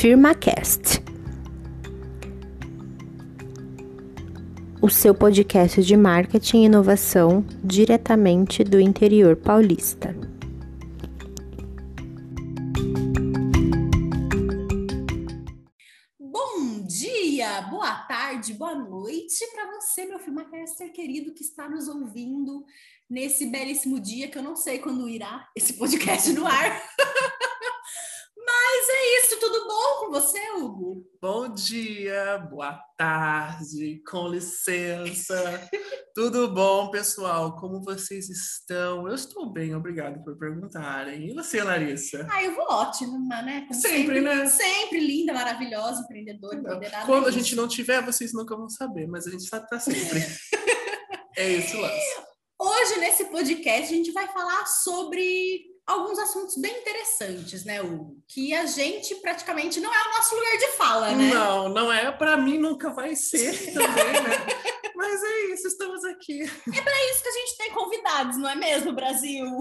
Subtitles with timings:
[0.00, 1.02] FirmaCast.
[4.80, 10.14] O seu podcast de marketing e inovação diretamente do interior paulista.
[16.20, 22.64] Bom dia, boa tarde, boa noite para você, meu FirmaCaster querido que está nos ouvindo
[23.10, 26.82] nesse belíssimo dia que eu não sei quando irá esse podcast no ar.
[28.48, 31.06] Mas é isso, tudo bom com você, Hugo?
[31.20, 35.36] Bom dia, boa tarde, com licença.
[36.14, 37.54] tudo bom, pessoal?
[37.56, 39.06] Como vocês estão?
[39.06, 41.28] Eu estou bem, obrigado por perguntarem.
[41.28, 42.26] E você, Larissa?
[42.30, 43.68] Ah, eu vou ótima, né?
[43.70, 44.46] Sempre, sempre, né?
[44.46, 47.04] Sempre linda, maravilhosa, empreendedora, empoderada.
[47.04, 50.20] Quando a gente não tiver, vocês nunca vão saber, mas a gente está tá sempre.
[51.36, 52.28] é isso, lance.
[52.58, 58.22] Hoje, nesse podcast, a gente vai falar sobre alguns assuntos bem interessantes, né, Hugo?
[58.28, 61.32] Que a gente praticamente não é o nosso lugar de fala, né?
[61.32, 62.12] Não, não é.
[62.12, 64.46] Para mim nunca vai ser também, né?
[64.94, 66.42] Mas é isso, estamos aqui.
[66.42, 69.46] É para isso que a gente tem convidados, não é mesmo, Brasil?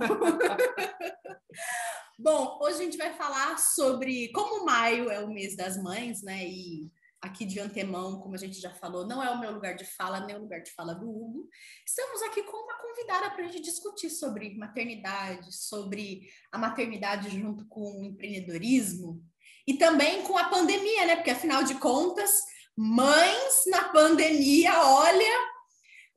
[2.19, 6.45] Bom, hoje a gente vai falar sobre como maio é o mês das mães, né?
[6.45, 6.91] E
[7.28, 10.22] aqui de antemão, como a gente já falou, não é o meu lugar de fala,
[10.22, 11.47] nem o lugar de fala do Hugo.
[11.86, 17.66] Estamos aqui com uma convidada para a gente discutir sobre maternidade, sobre a maternidade junto
[17.67, 19.23] com o empreendedorismo
[19.67, 21.16] e também com a pandemia, né?
[21.17, 22.31] Porque afinal de contas,
[22.75, 25.58] mães na pandemia, olha.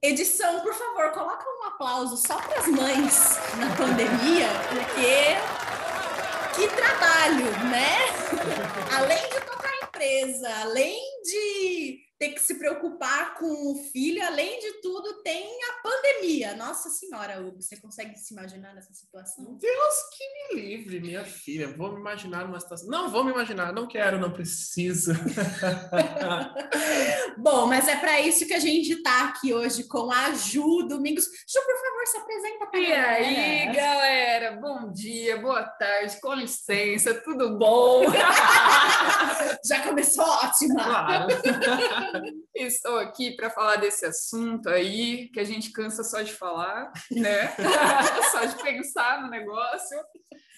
[0.03, 5.37] Edição, por favor, coloca um aplauso só para as mães na pandemia, porque
[6.55, 7.99] que trabalho, né?
[8.97, 9.41] Além de
[10.45, 16.55] além de ter que se preocupar com o filho, além de tudo, tem a pandemia.
[16.55, 19.57] Nossa Senhora, Hugo, você consegue se imaginar nessa situação?
[19.59, 21.75] Deus que me livre, minha filha.
[21.75, 22.91] Vou me imaginar numa situação.
[22.91, 25.15] Não vou me imaginar, não quero, não preciso.
[27.39, 31.25] Bom, mas é para isso que a gente está aqui hoje com a Ju Domingos.
[31.25, 34.61] Ju, por favor, se apresenta para E aí, galera?
[34.61, 38.03] Bom dia, boa tarde, com licença, tudo bom?
[39.65, 40.85] Já começou ótima.
[40.85, 42.10] Claro.
[42.55, 47.55] Estou aqui para falar desse assunto aí, que a gente cansa só de falar, né?
[48.33, 49.99] só de pensar no negócio.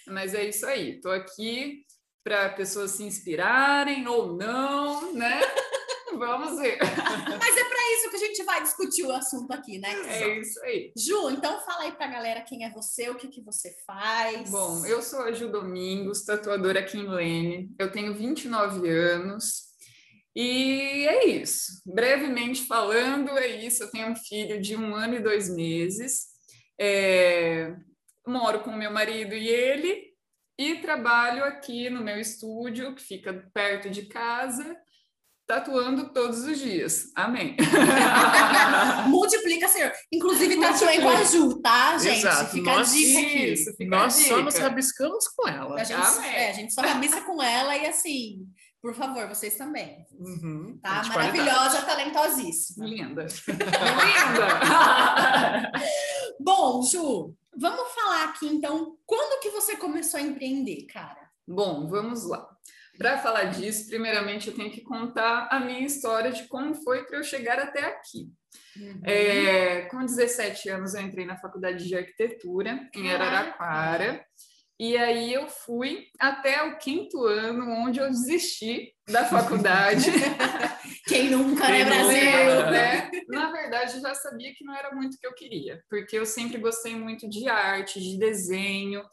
[0.07, 0.97] Mas é isso aí.
[0.97, 1.85] Estou aqui
[2.25, 5.41] para pessoas se inspirarem ou não, né?
[6.19, 6.79] Vamos ver.
[6.79, 9.89] Mas é para isso que a gente vai discutir o assunto aqui, né?
[10.07, 10.93] É isso aí.
[10.97, 14.51] Ju, então fala aí para a galera quem é você, o que, que você faz.
[14.51, 17.75] Bom, eu sou a Ju Domingos, tatuadora aqui em Lene.
[17.79, 19.72] Eu tenho 29 anos.
[20.35, 21.83] E é isso.
[21.85, 23.83] Brevemente falando, é isso.
[23.83, 26.27] Eu tenho um filho de um ano e dois meses.
[26.81, 27.75] É...
[28.27, 30.13] Moro com meu marido e ele.
[30.59, 34.77] E trabalho aqui no meu estúdio, que fica perto de casa,
[35.47, 37.11] tatuando todos os dias.
[37.17, 37.57] Amém.
[39.09, 39.93] Multiplica, Senhor.
[40.13, 42.19] Inclusive, tatuei com a Ju, tá, gente?
[42.19, 42.53] Exato.
[42.53, 43.53] Fica nós, a dica aqui.
[43.53, 45.81] Isso, nós só nos rabiscamos com ela.
[45.81, 48.47] A gente, é, a gente só rabisca com ela e assim
[48.83, 50.05] por favor, vocês também.
[50.19, 51.05] Uhum, tá?
[51.05, 52.85] Maravilhosa, talentosíssima.
[52.85, 53.27] Linda.
[53.47, 54.51] Linda.
[56.41, 61.31] Bom, Ju, vamos falar aqui então, quando que você começou a empreender, cara?
[61.47, 62.45] Bom, vamos lá.
[62.99, 67.19] Para falar disso, primeiramente eu tenho que contar a minha história de como foi para
[67.19, 68.33] eu chegar até aqui.
[68.77, 69.01] Uhum.
[69.05, 74.27] É, com 17 anos eu entrei na faculdade de arquitetura em Araraquara.
[74.83, 80.11] E aí eu fui até o quinto ano, onde eu desisti da faculdade.
[81.07, 82.69] Quem nunca, né, Brasil?
[82.69, 83.09] Né?
[83.29, 86.27] Na verdade, eu já sabia que não era muito o que eu queria, porque eu
[86.27, 89.05] sempre gostei muito de arte, de desenho.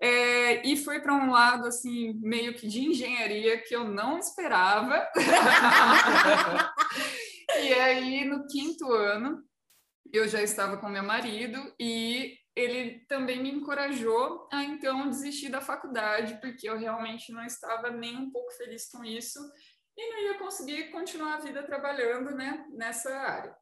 [0.00, 5.06] É, e fui para um lado assim meio que de engenharia que eu não esperava.
[7.60, 9.42] e aí no quinto ano
[10.10, 15.60] eu já estava com meu marido e ele também me encorajou a então desistir da
[15.60, 19.40] faculdade, porque eu realmente não estava nem um pouco feliz com isso
[19.96, 23.54] e não ia conseguir continuar a vida trabalhando né, nessa área.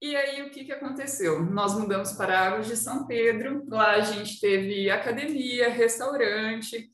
[0.00, 1.42] E aí, o que, que aconteceu?
[1.42, 6.90] Nós mudamos para Águas de São Pedro, lá a gente teve academia, restaurante,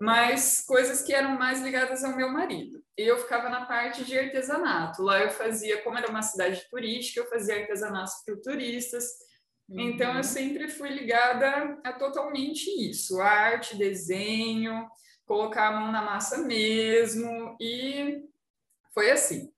[0.00, 2.80] mas coisas que eram mais ligadas ao meu marido.
[2.96, 5.02] Eu ficava na parte de artesanato.
[5.02, 9.04] Lá eu fazia, como era uma cidade turística, eu fazia artesanatos para turistas,
[9.68, 10.22] então, eu uhum.
[10.22, 14.88] sempre fui ligada a totalmente isso: arte, desenho,
[15.24, 18.22] colocar a mão na massa mesmo, e
[18.92, 19.50] foi assim.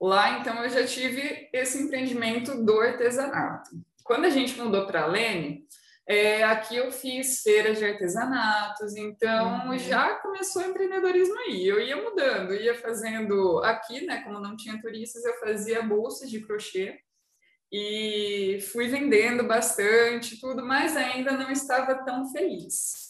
[0.00, 3.70] Lá, então, eu já tive esse empreendimento do artesanato.
[4.04, 5.66] Quando a gente mudou para a Lene,
[6.10, 9.78] É, aqui eu fiz feiras de artesanatos, então uhum.
[9.78, 11.68] já começou o empreendedorismo aí.
[11.68, 14.22] Eu ia mudando, ia fazendo aqui, né?
[14.22, 16.98] Como não tinha turistas, eu fazia bolsas de crochê
[17.72, 23.08] e fui vendendo bastante, tudo, mas ainda não estava tão feliz.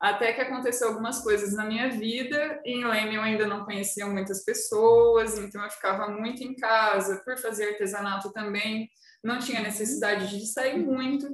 [0.00, 2.60] Até que aconteceu algumas coisas na minha vida.
[2.64, 7.38] Em Leme eu ainda não conhecia muitas pessoas, então eu ficava muito em casa por
[7.38, 8.90] fazer artesanato também.
[9.22, 11.28] Não tinha necessidade de sair muito.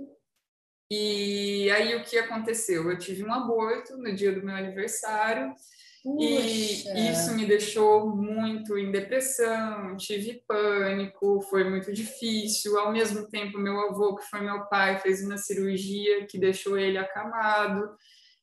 [0.91, 2.91] E aí o que aconteceu?
[2.91, 5.55] Eu tive um aborto no dia do meu aniversário
[6.03, 6.95] Puxa.
[6.95, 12.79] E isso me deixou muito em depressão, tive pânico, foi muito difícil.
[12.79, 16.99] Ao mesmo tempo, meu avô, que foi meu pai, fez uma cirurgia que deixou ele
[16.99, 17.97] acamado.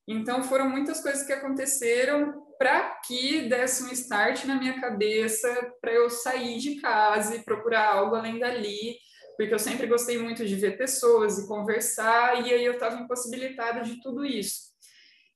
[0.07, 5.49] Então, foram muitas coisas que aconteceram para que desse um start na minha cabeça
[5.81, 8.97] para eu sair de casa e procurar algo além dali,
[9.35, 13.81] porque eu sempre gostei muito de ver pessoas e conversar, e aí eu estava impossibilitada
[13.81, 14.74] de tudo isso.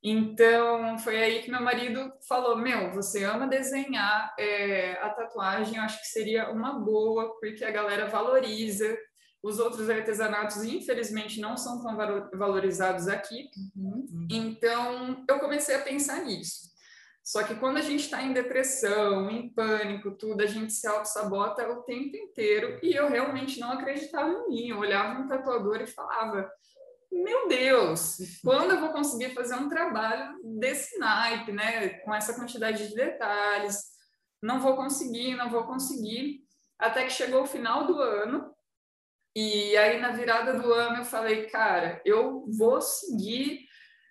[0.01, 5.83] Então, foi aí que meu marido falou: Meu, você ama desenhar é, a tatuagem, eu
[5.83, 8.97] acho que seria uma boa, porque a galera valoriza.
[9.41, 11.95] Os outros artesanatos, infelizmente, não são tão
[12.37, 13.49] valorizados aqui.
[13.73, 14.27] Uhum.
[14.29, 16.69] Então, eu comecei a pensar nisso.
[17.23, 21.69] Só que quando a gente está em depressão, em pânico, tudo, a gente se auto-sabota
[21.69, 22.79] o tempo inteiro.
[22.81, 24.67] E eu realmente não acreditava em mim.
[24.69, 26.51] Eu olhava um tatuador e falava:
[27.11, 31.89] meu Deus, quando eu vou conseguir fazer um trabalho desse naipe, né?
[31.99, 33.77] Com essa quantidade de detalhes.
[34.41, 36.41] Não vou conseguir, não vou conseguir.
[36.77, 38.53] Até que chegou o final do ano.
[39.35, 43.59] E aí, na virada do ano, eu falei, cara, eu vou seguir,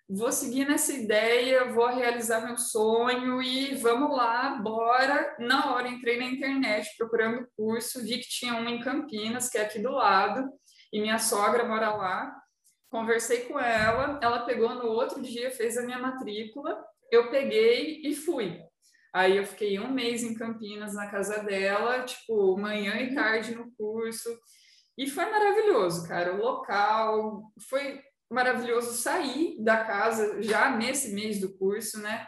[0.09, 5.37] vou seguir nessa ideia, vou realizar meu sonho e vamos lá, bora.
[5.39, 9.62] Na hora, entrei na internet procurando curso, vi que tinha um em Campinas, que é
[9.62, 10.49] aqui do lado,
[10.93, 12.48] e minha sogra mora lá.
[12.90, 18.14] Conversei com ela, ela pegou no outro dia, fez a minha matrícula, eu peguei e
[18.14, 18.62] fui.
[19.12, 23.70] Aí eu fiquei um mês em Campinas, na casa dela, tipo, manhã e tarde no
[23.73, 24.29] curso.
[24.96, 26.35] E foi maravilhoso, cara.
[26.35, 28.00] O local foi
[28.31, 32.26] maravilhoso sair da casa já nesse mês do curso, né?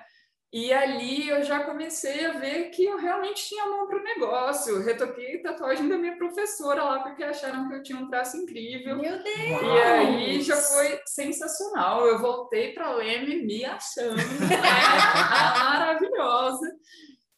[0.53, 4.83] E ali eu já comecei a ver que eu realmente tinha mão para o negócio.
[4.83, 8.97] Retoquei tatuagem da minha professora lá, porque acharam que eu tinha um traço incrível.
[8.97, 9.63] Meu Deus!
[9.63, 12.05] E aí já foi sensacional.
[12.05, 14.57] Eu voltei para Leme me achando né?
[15.65, 16.69] maravilhosa.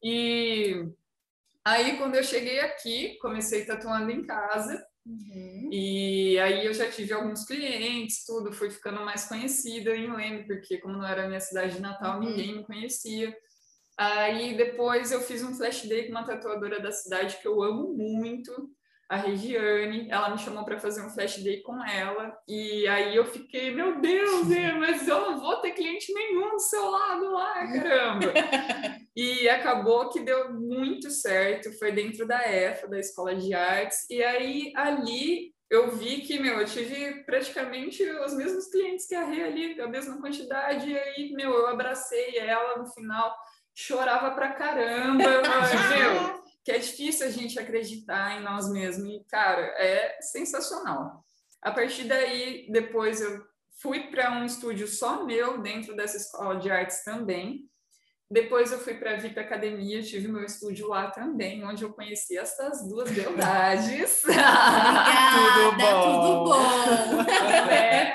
[0.03, 0.89] E
[1.63, 4.83] aí, quando eu cheguei aqui, comecei tatuando em casa.
[5.05, 5.69] Uhum.
[5.73, 10.79] E aí eu já tive alguns clientes, tudo, fui ficando mais conhecida em Leme, porque
[10.79, 12.29] como não era a minha cidade de Natal, uhum.
[12.29, 13.37] ninguém me conhecia.
[13.99, 17.93] Aí depois eu fiz um flash day com uma tatuadora da cidade que eu amo
[17.95, 18.71] muito,
[19.13, 23.27] a Regiane, ela me chamou para fazer um flash day com ela, e aí eu
[23.27, 24.47] fiquei, meu Deus,
[24.81, 28.33] mas eu não vou ter cliente nenhum do seu lado lá, caramba!
[29.15, 34.23] e acabou que deu muito certo, foi dentro da EFA, da Escola de Artes, e
[34.23, 39.43] aí ali eu vi que, meu, eu tive praticamente os mesmos clientes que a Rê
[39.43, 43.37] ali, a mesma quantidade, e aí, meu, eu abracei ela no final,
[43.75, 49.09] chorava pra caramba, mas, meu que é difícil a gente acreditar em nós mesmos.
[49.09, 51.25] E, cara, é sensacional.
[51.61, 53.43] A partir daí, depois eu
[53.81, 57.69] fui para um estúdio só meu, dentro dessa escola de artes também.
[58.31, 62.39] Depois eu fui para a VIP Academia, tive meu estúdio lá também, onde eu conheci
[62.39, 64.23] essas duas beldades.
[64.25, 66.21] tudo bom!
[66.29, 67.23] Tudo bom!
[67.73, 68.15] É.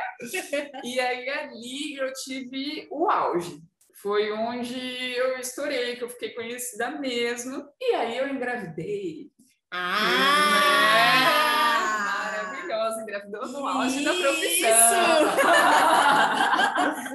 [0.84, 3.62] E aí ali eu tive o auge
[4.02, 4.78] foi onde
[5.16, 7.68] eu estourei, que eu fiquei conhecida mesmo.
[7.82, 9.32] E aí eu engravidei.
[9.72, 10.88] Ah!
[10.96, 15.34] É, maravilhosa, engravidou no auge da profissão.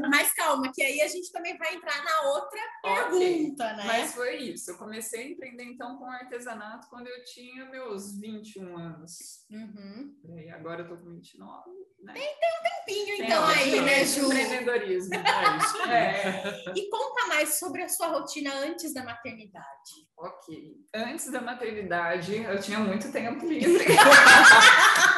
[0.10, 3.76] Mas calma, que aí a gente também vai entrar na outra pergunta, okay.
[3.76, 3.84] né?
[3.86, 4.70] Mas foi isso.
[4.70, 9.46] Eu comecei a empreender então com artesanato quando eu tinha meus 21 anos.
[9.50, 10.14] Uhum.
[10.36, 11.70] E agora eu tô com 29.
[12.02, 12.12] Né?
[12.14, 14.26] Tem, tem um tempinho tem então aí, né, Ju?
[14.26, 15.14] Empreendedorismo.
[15.14, 15.20] É,
[16.68, 16.72] é.
[16.76, 20.08] E conta mais sobre a sua rotina antes da maternidade.
[20.16, 20.76] Ok.
[20.94, 23.84] Antes da maternidade, eu tinha muito tempo livre.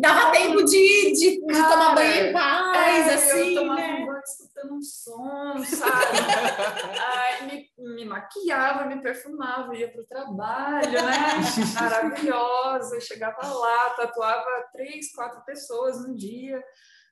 [0.00, 4.06] Dava tempo de, de, de tomar banho em paz, é, assim, eu tomava né?
[4.06, 6.18] banho escutando um som, sabe?
[7.00, 11.40] Aí me, me, maquiava, me perfumava, ia pro trabalho, né?
[11.80, 16.62] Maravilhosa, chegava lá, tatuava três, quatro pessoas no dia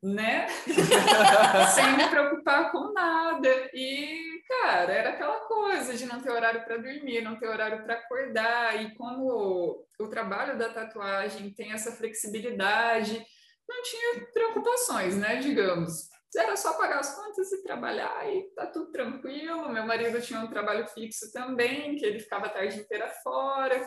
[0.02, 0.47] né?
[1.75, 3.49] Sem me preocupar com nada.
[3.75, 7.95] E, cara, era aquela coisa de não ter horário para dormir, não ter horário para
[7.95, 8.83] acordar.
[8.83, 13.25] E como o trabalho da tatuagem tem essa flexibilidade,
[13.69, 15.37] não tinha preocupações, né?
[15.37, 16.09] Digamos.
[16.37, 19.71] Era só pagar as contas e trabalhar e tá tudo tranquilo.
[19.71, 23.81] Meu marido tinha um trabalho fixo também, que ele ficava a tarde inteira fora.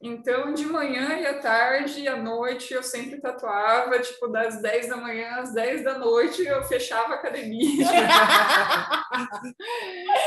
[0.00, 4.90] Então, de manhã e à tarde e à noite, eu sempre tatuava, tipo, das 10
[4.90, 7.86] da manhã às 10 da noite, eu fechava a academia.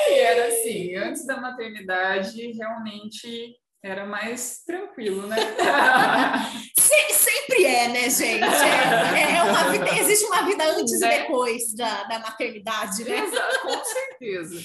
[0.10, 5.38] e era assim, antes da maternidade, realmente era mais tranquilo, né?
[6.80, 8.44] sempre é, né, gente?
[8.44, 11.16] É, é uma vida, existe uma vida antes né?
[11.16, 13.20] e depois da, da maternidade, né?
[13.20, 14.60] Exato, com certeza.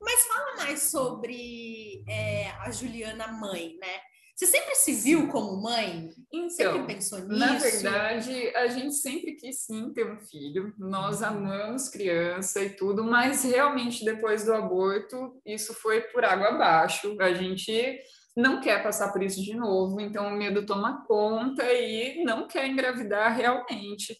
[0.00, 4.00] Mas fala mais sobre é, a Juliana mãe, né?
[4.40, 6.08] Você sempre se viu como mãe?
[6.32, 7.38] Então, sempre pensou nisso?
[7.38, 10.72] Na verdade, a gente sempre quis sim ter um filho.
[10.78, 17.14] Nós amamos criança e tudo, mas realmente depois do aborto, isso foi por água abaixo.
[17.20, 18.00] A gente
[18.34, 22.66] não quer passar por isso de novo, então o medo toma conta e não quer
[22.66, 24.16] engravidar realmente.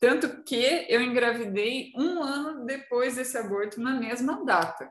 [0.00, 4.90] Tanto que eu engravidei um ano depois desse aborto, na mesma data.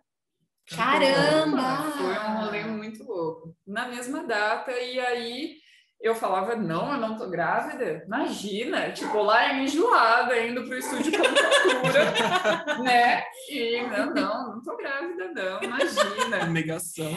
[0.69, 1.91] Caramba!
[1.91, 3.55] Foi um rolê muito louco.
[3.65, 5.63] Na mesma data, e aí
[6.03, 8.03] eu falava, não, eu não tô grávida.
[8.05, 13.23] Imagina, tipo, lá enjoada, indo pro estúdio de cultura, né?
[13.49, 16.45] E não, não, não tô grávida, não, imagina.
[16.51, 17.09] Negação.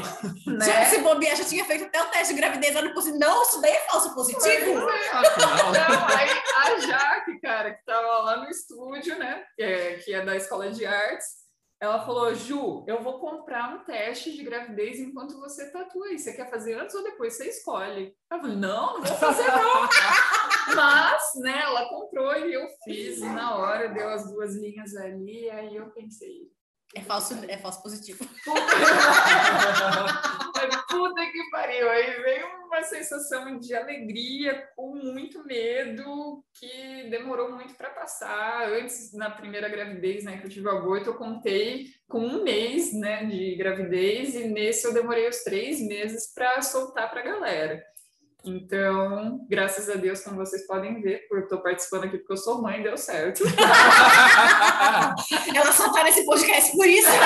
[0.46, 0.64] Né?
[0.64, 3.18] Já, se bobear, já tinha feito até o teste de gravidez lá no positivo.
[3.18, 4.74] Não, isso daí é falso positivo?
[5.36, 9.42] Não, não, aí a Jaque, cara, que tava lá no estúdio, né?
[9.56, 11.45] Que é, que é da escola de artes
[11.78, 16.18] ela falou, Ju, eu vou comprar um teste de gravidez enquanto você tatua aí.
[16.18, 17.36] Você quer fazer antes ou depois?
[17.36, 18.16] Você escolhe.
[18.30, 19.86] Eu falei, não, não vou fazer não.
[20.74, 23.18] Mas, né, ela comprou e eu fiz.
[23.18, 25.50] E na hora deu as duas linhas ali.
[25.50, 26.50] Aí eu pensei,
[26.94, 28.24] é falso, é falso positivo.
[30.88, 31.90] Puta que pariu.
[31.90, 38.68] Aí veio uma sensação de alegria com muito medo que demorou muito para passar.
[38.72, 43.24] Antes, na primeira gravidez, né, que eu tive aborto, eu contei com um mês, né,
[43.24, 47.84] de gravidez e nesse eu demorei os três meses para soltar para a galera.
[48.46, 52.62] Então, graças a Deus, como vocês podem ver, por estou participando aqui porque eu sou
[52.62, 53.42] mãe, deu certo.
[55.52, 57.16] Ela só tá nesse podcast por isso, né?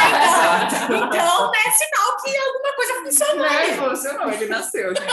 [0.86, 3.44] Então, então é sinal que alguma coisa funcionou.
[3.44, 5.10] É, funcionou, ele nasceu, gente.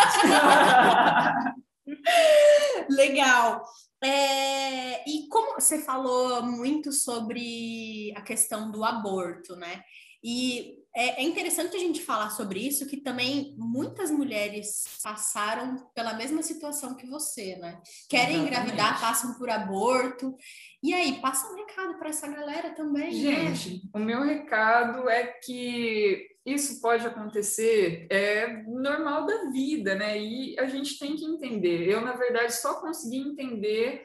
[2.89, 3.61] Legal.
[4.01, 9.81] É, e como você falou muito sobre a questão do aborto, né?
[10.23, 16.15] E é, é, interessante a gente falar sobre isso, que também muitas mulheres passaram pela
[16.15, 17.79] mesma situação que você, né?
[18.09, 18.47] Querem Exatamente.
[18.47, 20.35] engravidar, passam por aborto.
[20.81, 23.13] E aí, passa um recado para essa galera também.
[23.13, 23.53] Né?
[23.53, 23.81] Gente, né?
[23.93, 30.19] o meu recado é que isso pode acontecer, é normal da vida, né?
[30.19, 31.87] E a gente tem que entender.
[31.87, 34.03] Eu, na verdade, só consegui entender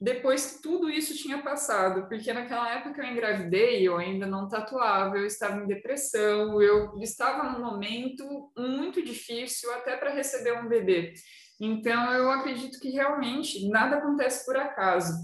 [0.00, 5.16] depois que tudo isso tinha passado, porque naquela época eu engravidei, eu ainda não tatuava,
[5.16, 11.14] eu estava em depressão, eu estava num momento muito difícil até para receber um bebê.
[11.58, 15.14] Então eu acredito que realmente nada acontece por acaso.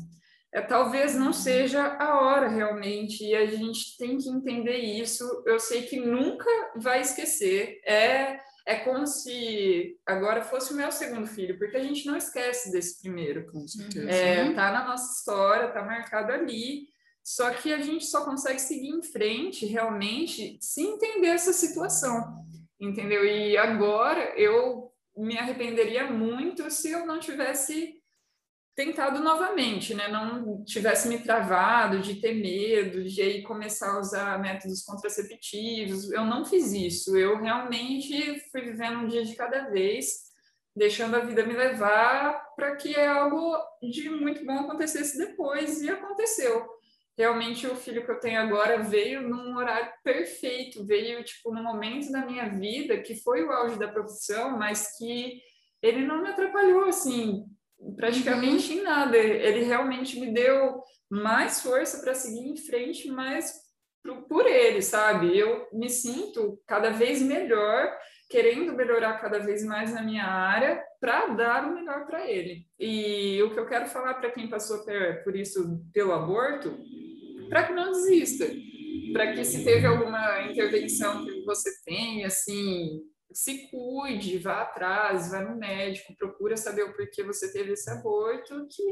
[0.55, 5.25] É, talvez não seja a hora realmente, e a gente tem que entender isso.
[5.47, 7.81] Eu sei que nunca vai esquecer.
[7.87, 12.71] É é como se agora fosse o meu segundo filho, porque a gente não esquece
[12.71, 13.51] desse primeiro.
[13.51, 14.11] Com certeza.
[14.11, 16.89] É, tá na nossa história, tá marcado ali.
[17.25, 22.45] Só que a gente só consegue seguir em frente realmente se entender essa situação,
[22.81, 23.25] entendeu?
[23.25, 28.02] E agora eu me arrependeria muito se eu não tivesse
[28.75, 30.09] tentado novamente, né?
[30.09, 36.11] Não tivesse me travado de ter medo, de aí começar a usar métodos contraceptivos.
[36.11, 37.17] Eu não fiz isso.
[37.17, 40.07] Eu realmente fui vivendo um dia de cada vez,
[40.75, 46.67] deixando a vida me levar para que algo de muito bom acontecesse depois e aconteceu.
[47.17, 52.11] Realmente o filho que eu tenho agora veio num horário perfeito, veio tipo no momento
[52.11, 55.43] da minha vida que foi o auge da profissão, mas que
[55.83, 57.45] ele não me atrapalhou assim
[57.97, 59.17] praticamente em nada.
[59.17, 63.53] Ele realmente me deu mais força para seguir em frente, mas
[64.29, 65.37] por ele, sabe?
[65.37, 67.97] Eu me sinto cada vez melhor,
[68.29, 72.67] querendo melhorar cada vez mais na minha área para dar o melhor para ele.
[72.79, 74.85] E o que eu quero falar para quem passou
[75.23, 76.77] por isso pelo aborto,
[77.49, 78.47] para que não desista,
[79.13, 83.03] para que se teve alguma intervenção que você tem, assim,
[83.35, 88.67] se cuide, vá atrás, vá no médico, procura saber o porquê você teve esse aborto,
[88.71, 88.83] que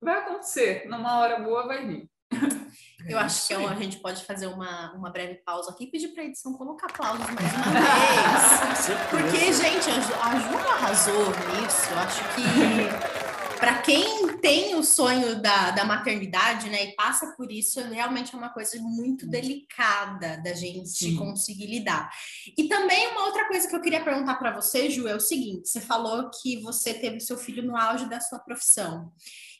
[0.00, 2.10] vai acontecer, numa hora boa vai vir.
[3.08, 6.22] Eu acho que a gente pode fazer uma, uma breve pausa aqui e pedir para
[6.22, 9.10] a edição colocar aplausos mais uma vez.
[9.10, 11.92] Porque, gente, a Ju, a Ju arrasou nisso.
[11.92, 13.23] Eu acho que
[13.58, 18.38] para quem tem o sonho da, da maternidade, né, e passa por isso, realmente é
[18.38, 21.16] uma coisa muito delicada da gente Sim.
[21.16, 22.10] conseguir lidar.
[22.56, 25.68] E também uma outra coisa que eu queria perguntar para você, Ju, é o seguinte:
[25.68, 29.12] você falou que você teve seu filho no auge da sua profissão.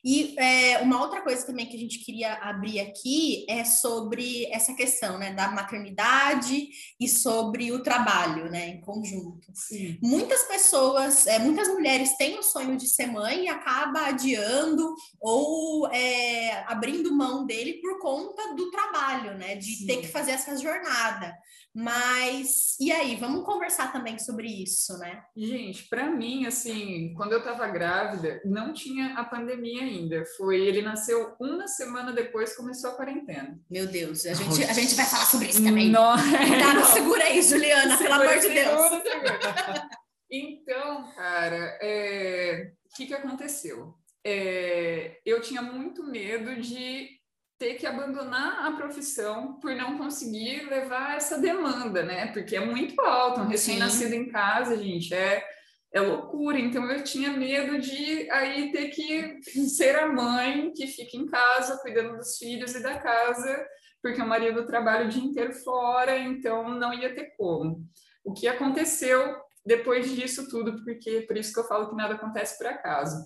[0.05, 4.75] E é, uma outra coisa também que a gente queria abrir aqui é sobre essa
[4.75, 6.69] questão né, da maternidade
[7.01, 9.51] e sobre o trabalho né, em conjunto.
[9.55, 9.99] Sim.
[10.03, 15.89] Muitas pessoas, é, muitas mulheres têm o sonho de ser mãe e acaba adiando ou
[15.91, 19.57] é, abrindo mão dele por conta do trabalho, né?
[19.57, 19.87] De Sim.
[19.87, 21.35] ter que fazer essa jornada.
[21.75, 25.25] Mas e aí, vamos conversar também sobre isso, né?
[25.37, 30.25] Gente, para mim, assim, quando eu estava grávida, não tinha a pandemia ainda.
[30.37, 33.59] Foi, ele nasceu uma semana depois começou a quarentena.
[33.69, 35.91] Meu Deus, a gente, a gente vai falar sobre isso também.
[35.91, 38.83] Não, tá, não segura aí, Juliana, segura, pelo amor de Deus.
[38.83, 39.89] Segura,
[40.31, 43.95] então, cara, é, o que que aconteceu?
[44.25, 47.09] É, eu tinha muito medo de
[47.59, 52.27] ter que abandonar a profissão por não conseguir levar essa demanda, né?
[52.33, 55.45] Porque é muito alto, um recém-nascido em casa, gente, é,
[55.93, 56.59] é loucura.
[56.59, 61.79] Então eu tinha medo de aí ter que ser a mãe que fica em casa
[61.81, 63.67] cuidando dos filhos e da casa,
[64.03, 67.87] porque o marido trabalha o dia inteiro fora, então não ia ter como.
[68.25, 72.59] O que aconteceu depois disso tudo, porque por isso que eu falo que nada acontece
[72.59, 73.17] por acaso.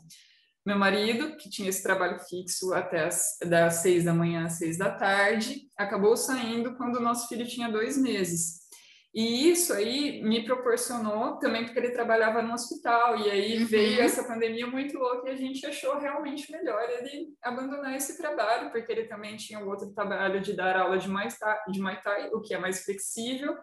[0.68, 4.76] Meu marido, que tinha esse trabalho fixo até as, das seis da manhã às seis
[4.76, 8.58] da tarde, acabou saindo quando o nosso filho tinha dois meses.
[9.14, 13.66] E isso aí me proporcionou também porque ele trabalhava no hospital, e aí uhum.
[13.66, 18.70] veio essa pandemia muito louca e a gente achou realmente melhor ele abandonar esse trabalho,
[18.70, 21.98] porque ele também tinha o outro trabalho de dar aula de Muay Thai, de Muay
[22.02, 23.56] Thai o que é mais flexível,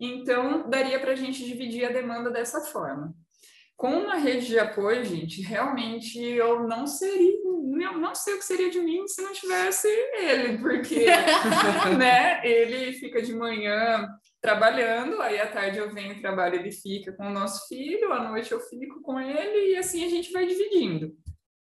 [0.00, 3.14] então daria para a gente dividir a demanda dessa forma
[3.82, 8.44] com uma rede de apoio, gente, realmente eu não seria, eu não sei o que
[8.44, 11.06] seria de mim se não tivesse ele, porque,
[11.98, 14.08] né, ele fica de manhã
[14.40, 18.52] trabalhando, aí à tarde eu venho trabalho, ele fica com o nosso filho, à noite
[18.52, 21.12] eu fico com ele e assim a gente vai dividindo.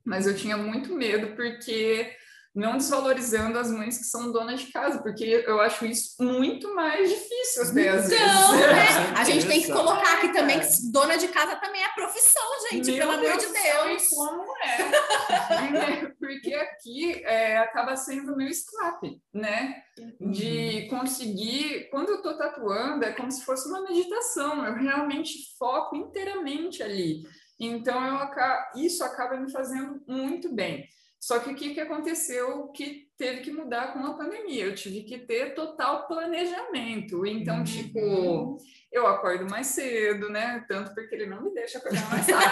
[0.03, 2.11] Mas eu tinha muito medo porque
[2.57, 7.07] não desvalorizando as mães que são donas de casa, porque eu acho isso muito mais
[7.07, 8.67] difícil até às então, vezes.
[8.67, 9.13] Né?
[9.15, 12.91] A gente tem que colocar aqui também que dona de casa também é profissão, gente,
[12.91, 14.07] Meu pelo amor de Deus.
[14.09, 16.11] Como é?
[16.19, 19.83] porque aqui é, acaba sendo meu escape, né?
[20.19, 20.97] De uhum.
[20.97, 26.81] conseguir, quando eu tô tatuando, é como se fosse uma meditação, eu realmente foco inteiramente
[26.81, 27.21] ali.
[27.59, 30.87] Então, eu, isso acaba me fazendo muito bem.
[31.19, 34.65] Só que o que, que aconteceu que teve que mudar com a pandemia?
[34.65, 37.25] Eu tive que ter total planejamento.
[37.25, 37.63] Então, uhum.
[37.63, 38.57] tipo,
[38.91, 40.63] eu acordo mais cedo, né?
[40.67, 42.45] Tanto porque ele não me deixa acordar mais tarde.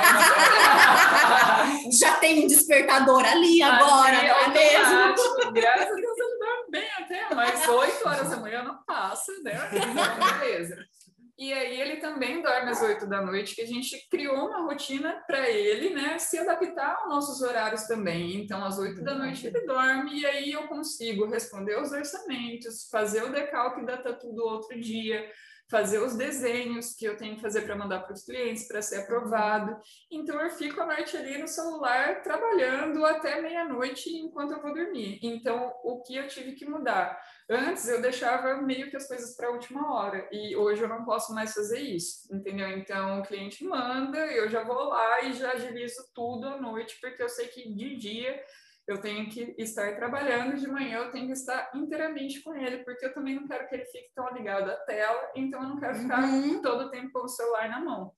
[1.98, 5.54] Já tem um despertador ali agora, não é mesmo?
[5.54, 9.54] Graças a Deus dorme bem até, mas 8 horas da manhã não passa, né?
[10.40, 10.86] Beleza.
[11.38, 15.22] E aí ele também dorme às oito da noite, que a gente criou uma rotina
[15.28, 18.38] para ele, né, se adaptar aos nossos horários também.
[18.38, 23.24] Então, às oito da noite ele dorme e aí eu consigo responder os orçamentos, fazer
[23.24, 25.30] o decalque da tatu do outro dia,
[25.70, 28.98] fazer os desenhos que eu tenho que fazer para mandar para os clientes para ser
[28.98, 29.78] aprovado.
[30.12, 35.20] Então eu fico a noite ali no celular trabalhando até meia-noite enquanto eu vou dormir.
[35.24, 37.20] Então o que eu tive que mudar?
[37.50, 41.04] Antes eu deixava meio que as coisas para a última hora e hoje eu não
[41.04, 42.70] posso mais fazer isso, entendeu?
[42.70, 47.22] Então o cliente manda, eu já vou lá e já agilizo tudo à noite porque
[47.22, 48.40] eu sei que de dia
[48.88, 53.06] eu tenho que estar trabalhando de manhã, eu tenho que estar inteiramente com ele, porque
[53.06, 55.96] eu também não quero que ele fique tão ligado à tela, então eu não quero
[55.96, 56.62] ficar uhum.
[56.62, 58.12] todo o tempo com o celular na mão.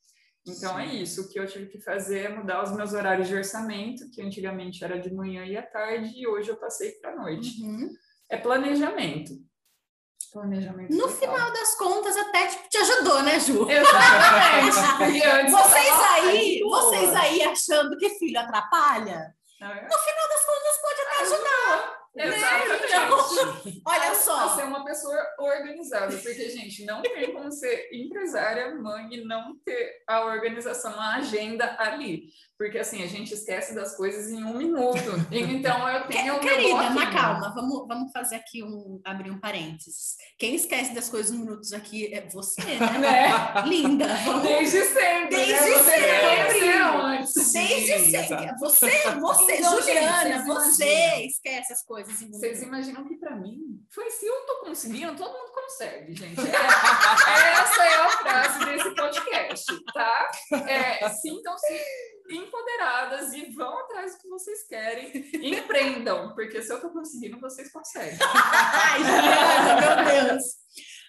[0.46, 0.92] Então é Sim.
[0.92, 4.10] é isso, o que eu tive que fazer é mudar os meus horários de orçamento,
[4.12, 7.62] que antigamente era de manhã e à tarde, e hoje eu passei para a noite.
[7.64, 7.90] Uhum.
[8.30, 9.34] É planejamento.
[10.34, 11.18] Planejamento no total.
[11.18, 13.70] final das contas, até tipo, te ajudou, né, Ju?
[13.70, 15.52] Exatamente.
[15.52, 19.37] vocês aí, vocês aí achando que filho atrapalha?
[19.60, 20.67] No final das contas,
[22.18, 23.82] Exatamente.
[23.86, 24.56] Olha só.
[24.56, 30.04] Ser uma pessoa organizada, porque, gente, não tem como ser empresária, mãe e não ter
[30.08, 32.30] a organização, a agenda ali.
[32.58, 35.12] Porque, assim, a gente esquece das coisas em um minuto.
[35.32, 36.40] Então, eu tenho.
[36.40, 39.00] Querida, mas calma, vamos, vamos fazer aqui um.
[39.06, 40.16] abrir um parênteses.
[40.40, 42.98] Quem esquece das coisas em minutos aqui é você, né?
[42.98, 43.62] né?
[43.68, 44.08] Linda.
[44.26, 44.42] Vamos...
[44.42, 45.38] Desde sempre.
[45.38, 45.46] Né?
[45.46, 45.84] Desde né?
[45.84, 47.48] sempre.
[47.54, 48.58] Desde sempre.
[48.60, 52.40] Você, você, então, Juliana, gente, você esquece as coisas minutos.
[52.40, 56.40] Vocês imaginam que, para mim, foi se eu tô conseguindo, todo mundo consegue, gente.
[56.40, 60.32] É, essa é a frase desse podcast, tá?
[60.68, 61.82] É, sintam-se
[62.30, 65.30] empoderadas e vão atrás do que vocês querem.
[65.34, 68.18] Empreendam, porque se eu tô conseguindo, vocês conseguem.
[68.22, 70.44] Ai, meu Deus.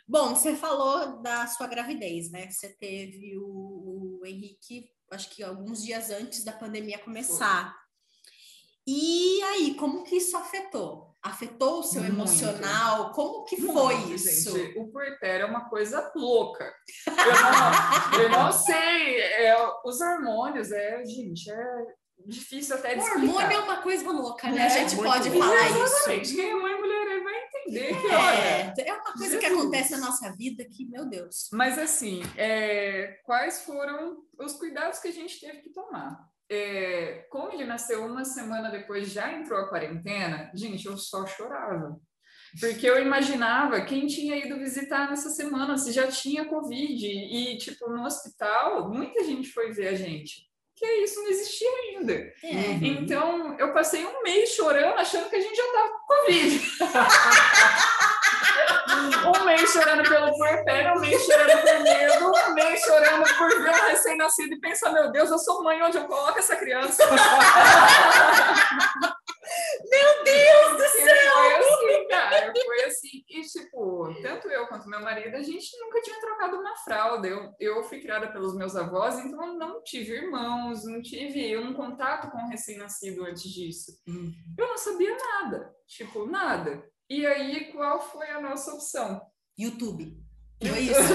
[0.06, 2.50] Bom, você falou da sua gravidez, né?
[2.50, 7.76] Você teve o, o Henrique, acho que alguns dias antes da pandemia começar.
[8.90, 11.14] E aí, como que isso afetou?
[11.22, 12.14] Afetou o seu Muito.
[12.14, 13.10] emocional?
[13.12, 14.56] Como que Muito, foi isso?
[14.56, 16.72] Gente, o puerpério é uma coisa louca.
[17.06, 19.20] Eu não, eu não sei.
[19.20, 21.84] é, os hormônios, é, gente, é
[22.26, 23.26] difícil até de O explicar.
[23.26, 24.62] hormônio é uma coisa louca, né?
[24.62, 25.78] É, A gente pode falar isso.
[25.82, 26.34] Exatamente.
[26.34, 29.60] Quem é mãe mulher vai entender que, olha, É, é uma coisa que Jesus.
[29.60, 31.48] acontece na nossa vida que, meu Deus.
[31.52, 36.16] Mas assim, é, quais foram os cuidados que a gente teve que tomar?
[36.50, 42.00] É, como ele nasceu uma semana depois, já entrou a quarentena, gente, eu só chorava.
[42.58, 47.06] Porque eu imaginava quem tinha ido visitar nessa semana, se já tinha Covid.
[47.06, 50.48] E, tipo, no hospital, muita gente foi ver a gente.
[50.74, 52.12] Que isso não existia ainda.
[52.42, 52.70] É.
[52.82, 56.60] Então, eu passei um mês chorando, achando que a gente já tava com Covid.
[58.98, 63.70] um mês chorando pelo puerpério, um mês chorando por medo, um mês chorando por ver
[63.70, 67.04] um recém-nascido e pensar, meu Deus, eu sou mãe, onde eu coloco essa criança?
[69.90, 71.34] Meu Deus do céu!
[71.34, 73.24] Foi assim, cara, foi assim.
[73.28, 77.26] E, tipo, tanto eu quanto meu marido, a gente nunca tinha trocado uma fralda.
[77.26, 81.72] Eu, eu fui criada pelos meus avós, então eu não tive irmãos, não tive um
[81.72, 83.92] contato com recém-nascido antes disso.
[84.06, 84.30] Hum.
[84.58, 86.84] Eu não sabia nada, tipo, nada.
[87.10, 89.20] E aí, qual foi a nossa opção?
[89.58, 90.16] YouTube.
[90.60, 91.14] Foi isso.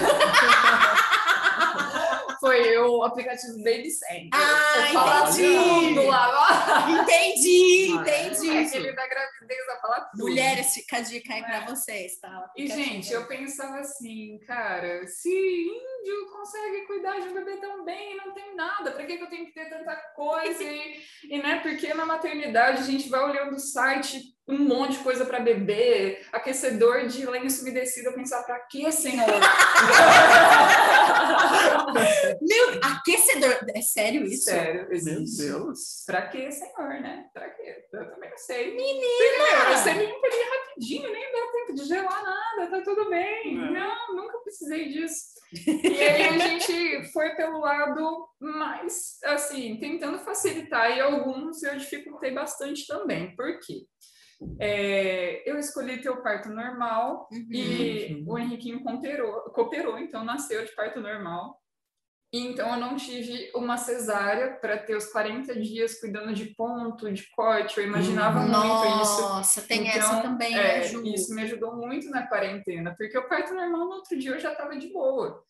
[2.40, 4.30] Foi o aplicativo Baby Center.
[4.34, 5.96] Ah, entendi.
[5.96, 6.86] tudo lá.
[7.02, 8.50] Entendi, É entendi.
[8.68, 10.24] aquele da gravidez, a falar tudo.
[10.24, 11.44] Mulheres, fica a dica aí É.
[11.44, 12.52] pra vocês, tá?
[12.58, 18.14] E, gente, eu pensava assim, cara, se índio consegue cuidar de um bebê tão bem
[18.14, 20.62] e não tem nada, pra que, que eu tenho que ter tanta coisa?
[20.64, 25.04] E, e, né, porque na maternidade a gente vai olhando o site, um monte de
[25.04, 29.26] coisa para bebê, aquecedor de lenço umedecido, eu pensava, pra que, senhor?
[32.42, 33.58] Meu, aquecedor.
[33.74, 34.46] É sério isso?
[34.46, 35.44] Sério, Meu existe.
[35.44, 36.04] Deus.
[36.06, 37.26] Pra que, senhor, né?
[37.34, 37.86] Pra quê?
[37.94, 38.76] Eu também não sei.
[38.76, 39.78] Menina!
[39.78, 43.58] Você limpa ali rapidinho, nem dá tempo de gelar nada, tá tudo bem.
[43.58, 43.72] É.
[43.72, 45.34] Não, nunca precisei disso.
[45.66, 52.32] E aí a gente foi pelo lado mais, assim, tentando facilitar, e alguns eu dificultei
[52.32, 53.34] bastante também.
[53.36, 53.86] Por quê?
[54.60, 57.48] É, eu escolhi ter o parto normal Uhum.
[57.52, 61.60] e o Henriquinho cooperou, cooperou, então nasceu de parto normal.
[62.36, 67.30] Então eu não tive uma cesárea para ter os 40 dias cuidando de ponto, de
[67.30, 67.78] corte.
[67.80, 69.22] Eu imaginava muito isso.
[69.22, 71.04] Nossa, tem Então, essa também, é, né, Ju?
[71.06, 74.52] Isso me ajudou muito na quarentena, porque o parto normal no outro dia eu já
[74.52, 75.44] estava de boa.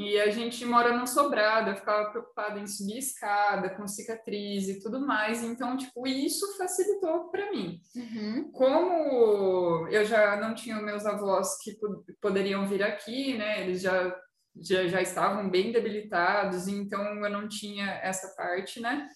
[0.00, 4.78] E a gente mora num sobrado, eu ficava preocupada em subir escada, com cicatriz e
[4.78, 5.42] tudo mais.
[5.42, 7.80] Então, tipo, isso facilitou para mim.
[7.96, 8.48] Uhum.
[8.52, 13.60] Como eu já não tinha meus avós que po- poderiam vir aqui, né?
[13.62, 14.16] Eles já,
[14.60, 19.08] já, já estavam bem debilitados, então eu não tinha essa parte, né?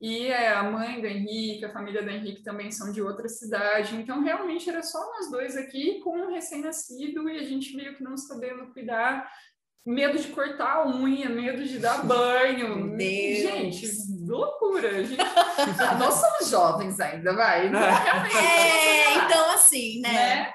[0.00, 3.96] E é, a mãe do Henrique, a família do Henrique também são de outra cidade,
[3.96, 8.04] então realmente era só nós dois aqui com um recém-nascido e a gente meio que
[8.04, 9.28] não sabendo cuidar,
[9.86, 12.76] medo de cortar a unha, medo de dar banho.
[12.76, 13.38] Meu Deus.
[13.38, 13.86] Gente,
[14.26, 15.04] loucura.
[15.04, 15.16] Gente,
[15.98, 17.68] nós somos jovens ainda, vai.
[17.68, 20.12] Então, realmente, É, então assim, né?
[20.12, 20.54] né?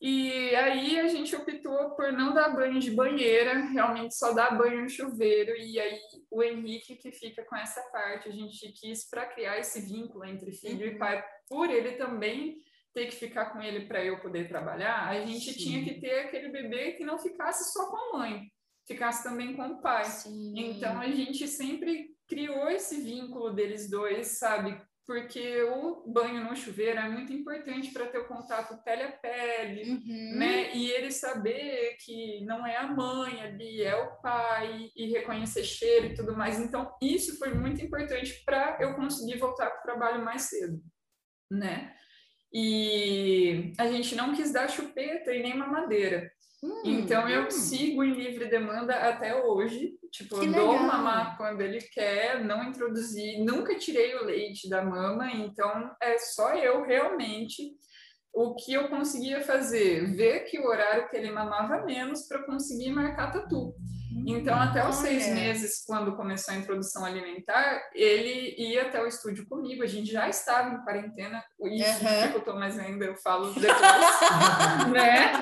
[0.00, 4.82] E aí a gente optou por não dar banho de banheira, realmente só dar banho
[4.82, 5.56] no chuveiro.
[5.56, 5.98] E aí
[6.30, 10.52] o Henrique que fica com essa parte, a gente quis para criar esse vínculo entre
[10.52, 10.98] filho e Uhum.
[10.98, 12.58] pai, por ele também
[12.98, 15.58] ter que ficar com ele para eu poder trabalhar, a gente Sim.
[15.58, 18.42] tinha que ter aquele bebê que não ficasse só com a mãe,
[18.88, 20.04] ficasse também com o pai.
[20.04, 20.52] Sim.
[20.56, 24.80] Então a gente sempre criou esse vínculo deles dois, sabe?
[25.06, 29.90] Porque o banho no chuveiro é muito importante para ter o contato pele a pele,
[29.92, 30.36] Uhum.
[30.36, 30.74] né?
[30.74, 36.06] E ele saber que não é a mãe ali, é o pai, e reconhecer cheiro
[36.08, 36.58] e tudo mais.
[36.58, 40.78] Então, isso foi muito importante para eu conseguir voltar para o trabalho mais cedo,
[41.50, 41.94] né?
[42.52, 46.30] E a gente não quis dar chupeta e nem mamadeira.
[46.62, 47.50] Hum, Então eu hum.
[47.50, 49.96] sigo em livre demanda até hoje.
[50.10, 55.30] Tipo, eu dou mamar quando ele quer, não introduzi, nunca tirei o leite da mama,
[55.30, 57.76] então é só eu realmente
[58.32, 62.90] o que eu conseguia fazer, ver que o horário que ele mamava menos para conseguir
[62.90, 63.74] marcar tatu.
[64.26, 65.34] Então, até os seis Olha.
[65.34, 69.82] meses, quando começou a introdução alimentar, ele ia até o estúdio comigo.
[69.82, 72.20] A gente já estava em quarentena, isso Aham.
[72.20, 73.70] dificultou mais ainda, eu falo depois,
[74.92, 75.32] né?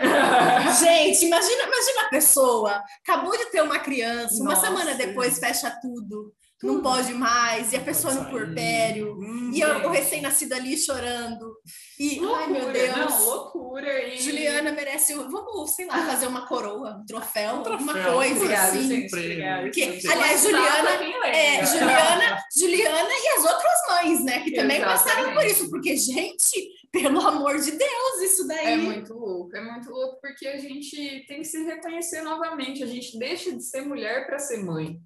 [0.81, 4.67] Gente, imagina, imagina a pessoa, acabou de ter uma criança, uma Nossa.
[4.67, 6.33] semana depois fecha tudo.
[6.63, 6.83] Não Tudo.
[6.83, 8.31] pode mais, e a Não pessoa no sair.
[8.31, 9.89] puerpério, Hum, e o gente.
[9.89, 11.55] recém-nascido ali chorando.
[12.01, 12.97] E, Loucura, ai meu Deus.
[12.97, 14.09] não, loucura.
[14.09, 14.19] E...
[14.21, 18.13] Juliana merece, um- vamos, sei lá, fazer uma coroa, um troféu, Um troféu.
[18.15, 18.89] coisa Obrigada, assim.
[18.89, 19.11] gente.
[19.11, 21.27] Porque, aliás, Uma Juliana?
[21.27, 24.41] É, Juliana, Juliana e as outras mães, né?
[24.41, 25.53] Que também passaram por Exatamente.
[25.53, 25.71] isso.
[25.71, 28.67] Porque, gente, pelo amor de Deus, isso daí.
[28.69, 32.87] É muito louco, é muito louco porque a gente tem que se reconhecer novamente, a
[32.87, 34.99] gente deixa de ser mulher para ser mãe,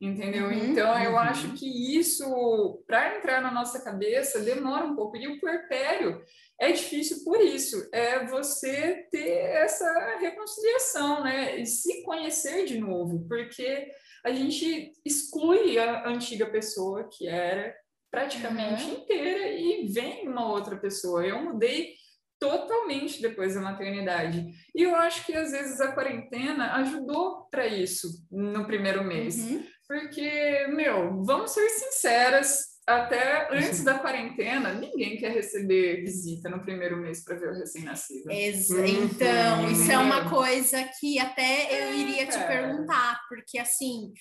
[0.00, 0.46] entendeu?
[0.46, 1.18] Uhum, então eu uhum.
[1.18, 5.16] acho que isso, para entrar na nossa cabeça, demora um pouco.
[5.16, 6.22] E o puerpério
[6.60, 11.60] é difícil por isso, é você ter essa reconciliação, né?
[11.60, 13.88] E se conhecer de novo, porque
[14.24, 17.74] a gente exclui a antiga pessoa que era
[18.10, 18.94] praticamente Uhum.
[18.94, 21.26] inteira e vem uma outra pessoa.
[21.26, 21.94] Eu mudei
[22.38, 24.46] totalmente depois da maternidade.
[24.74, 29.38] E eu acho que às vezes a quarentena ajudou para isso no primeiro mês.
[29.38, 29.64] Uhum.
[29.88, 36.96] Porque, meu, vamos ser sinceras, até antes da quarentena, ninguém quer receber visita no primeiro
[36.96, 38.30] mês para ver o recém-nascido.
[38.30, 38.86] Uhum.
[38.86, 44.12] Então, isso é uma coisa que até eu É, iria te perguntar, porque assim,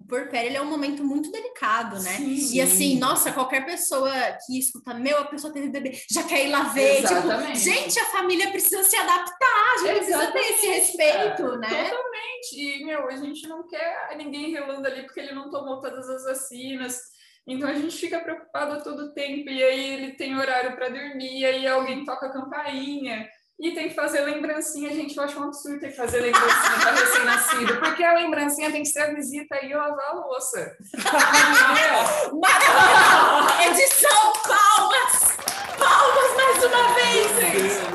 [0.00, 2.16] o puerpério ele é um momento muito delicado, né?
[2.16, 2.54] Sim.
[2.54, 4.10] E assim, nossa, qualquer pessoa
[4.46, 7.02] que escuta, meu, a pessoa teve bebê, já quer ir lá ver.
[7.02, 7.58] Tipo, Exatamente.
[7.58, 11.56] gente, a família precisa se adaptar, a gente precisa ter esse Exatamente, respeito, cara.
[11.58, 11.84] né?
[11.90, 12.56] Totalmente.
[12.56, 16.24] E, meu, a gente não quer ninguém relando ali porque ele não tomou todas as
[16.24, 16.98] vacinas.
[17.46, 19.50] Então a gente fica preocupado a todo tempo.
[19.50, 23.28] E aí ele tem horário para dormir, e aí alguém toca a campainha.
[23.60, 25.14] E tem que fazer lembrancinha, gente.
[25.16, 28.88] Eu acho um absurdo ter que fazer lembrancinha para recém-nascido, porque a lembrancinha tem que
[28.88, 30.76] ser a visita e eu lavar a louça.
[30.94, 32.40] Entendeu?
[32.40, 33.62] Maravilhoso!
[33.68, 35.36] Edição, palmas!
[35.78, 37.30] Palmas mais uma vez!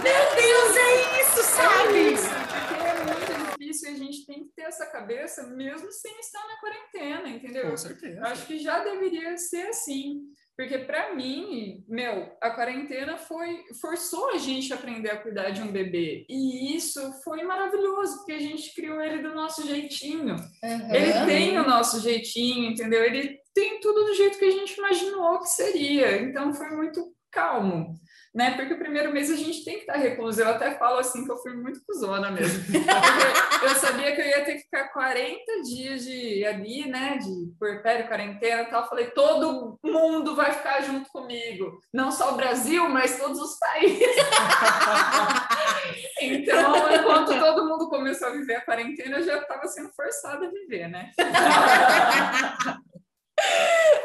[0.03, 2.13] Meu Deus, é isso, É sabe?
[2.13, 6.19] isso, porque é muito difícil e a gente tem que ter essa cabeça mesmo sem
[6.19, 7.71] estar na quarentena, entendeu?
[7.71, 8.19] Com certeza.
[8.19, 10.21] Eu acho que já deveria ser assim.
[10.57, 15.61] Porque para mim, meu, a quarentena foi forçou a gente a aprender a cuidar de
[15.61, 16.25] um bebê.
[16.29, 20.35] E isso foi maravilhoso, porque a gente criou ele do nosso jeitinho.
[20.63, 21.25] Ele Aham.
[21.25, 23.03] tem o nosso jeitinho, entendeu?
[23.03, 26.21] Ele tem tudo do jeito que a gente imaginou que seria.
[26.21, 27.99] Então foi muito calmo,
[28.35, 28.51] né?
[28.51, 30.41] Porque o primeiro mês a gente tem que estar recluso.
[30.41, 32.65] Eu até falo assim que eu fui muito cuzona mesmo.
[33.63, 37.17] Eu sabia que eu ia ter que ficar 40 dias de ali, né?
[37.17, 38.83] De puerpério, quarentena e tal.
[38.83, 41.79] Eu falei, todo mundo vai ficar junto comigo.
[41.91, 44.05] Não só o Brasil, mas todos os países.
[46.21, 50.51] então, enquanto todo mundo começou a viver a quarentena, eu já estava sendo forçada a
[50.51, 51.11] viver, né?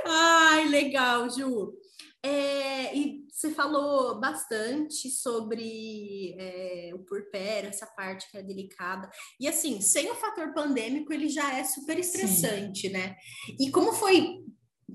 [0.07, 1.80] Ai, legal, Ju.
[2.23, 9.11] É, e você falou bastante sobre é, o puerpério, essa parte que é delicada.
[9.39, 13.17] E assim, sem o fator pandêmico, ele já é super estressante, né?
[13.59, 14.45] E como foi?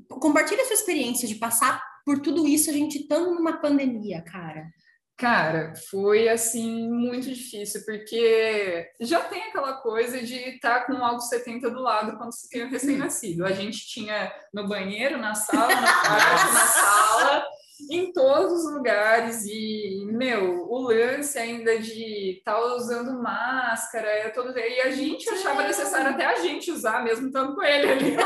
[0.08, 4.72] Compartilha a sua experiência de passar por tudo isso, a gente estando numa pandemia, cara.
[5.18, 11.22] Cara, foi assim muito difícil, porque já tem aquela coisa de estar com um algo
[11.22, 13.46] 70 do lado quando você tem um recém-nascido.
[13.46, 17.48] A gente tinha no banheiro, na sala, no quarto, na sala,
[17.90, 19.46] em todos os lugares.
[19.46, 24.58] E, meu, o lance ainda de estar usando máscara, é todo...
[24.58, 28.16] e a gente achava necessário até a gente usar mesmo, estando com ele ali.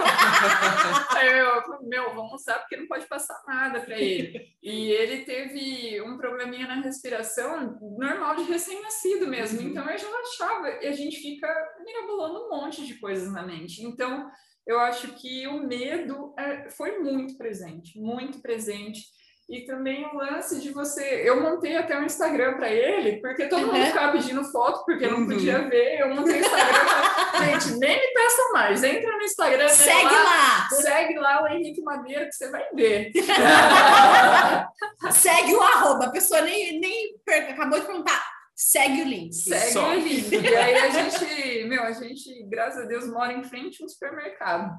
[1.21, 4.47] Eu, meu, vamos usar porque não pode passar nada para ele.
[4.61, 9.61] E ele teve um probleminha na respiração normal de recém-nascido mesmo.
[9.61, 11.47] Então eu já achava, e a gente fica
[11.85, 13.83] mirabolando um monte de coisas na mente.
[13.83, 14.29] Então
[14.65, 19.01] eu acho que o medo é, foi muito presente, muito presente.
[19.49, 21.23] E também o lance de você.
[21.27, 23.85] Eu montei até um Instagram para ele, porque todo mundo Uhum.
[23.87, 25.27] ficava pedindo foto, porque não Uhum.
[25.27, 25.99] podia ver.
[26.01, 26.79] Eu montei o Instagram.
[26.79, 28.83] pra- Gente, nem me peçam mais.
[28.83, 30.67] Entra no Instagram, Segue lá!
[30.69, 33.11] Segue lá o Henrique Madeira que você vai ver.
[35.11, 36.05] Segue o arroba.
[36.05, 37.15] A pessoa nem, nem
[37.49, 38.23] acabou de perguntar.
[38.55, 39.33] Segue o link.
[39.33, 39.89] Segue Só.
[39.89, 40.31] o link.
[40.31, 43.89] E aí a gente, meu, a gente, graças a Deus, mora em frente a um
[43.89, 44.69] supermercado.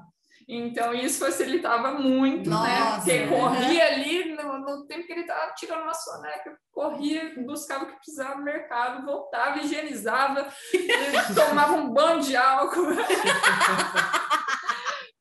[0.47, 2.55] Então isso facilitava muito, né?
[2.55, 3.29] Nossa, Porque uhum.
[3.39, 7.95] corria ali no, no tempo que ele estava tirando uma soneca, corria, buscava o que
[7.95, 10.47] precisava no mercado, voltava, higienizava,
[11.35, 12.87] tomava um banho de álcool.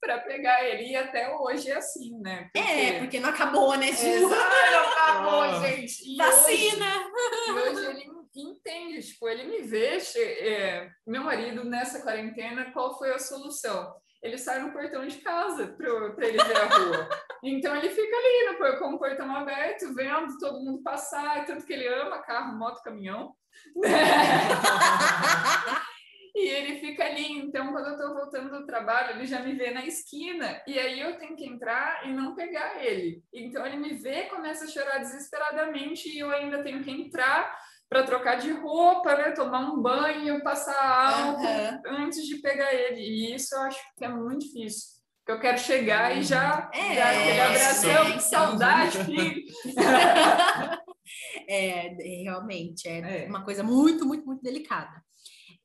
[0.00, 2.48] para pegar ele e até hoje é assim, né?
[2.56, 4.06] É, porque não acabou, né, Ju?
[4.06, 5.60] Exato, acabou, Ah.
[5.60, 6.02] gente.
[6.04, 6.86] E hoje- Vacina!
[7.46, 13.12] e hoje ele entende, tipo, ele me vê, é, meu marido nessa quarentena, qual foi
[13.12, 13.94] a solução?
[14.22, 17.08] Ele sai no portão de casa para ele ver a rua.
[17.42, 21.72] Então ele fica ali no, com o portão aberto, vendo todo mundo passar, tanto que
[21.72, 23.34] ele ama carro, moto, caminhão.
[26.34, 29.72] E ele fica ali, então quando eu tô voltando do trabalho, ele já me vê
[29.72, 33.22] na esquina, e aí eu tenho que entrar e não pegar ele.
[33.32, 37.56] Então ele me vê, começa a chorar desesperadamente, e eu ainda tenho que entrar
[37.90, 39.32] para trocar de roupa, né?
[39.32, 41.82] Tomar um banho, passar álcool Aham.
[42.04, 43.00] antes de pegar ele.
[43.00, 45.00] E isso eu acho que é muito difícil.
[45.18, 49.44] Porque eu quero chegar e já, É, já aquele abração, que saudade, filho.
[51.48, 51.86] É,
[52.20, 53.28] é, realmente, é, É.
[53.28, 55.02] uma coisa muito, muito, muito delicada.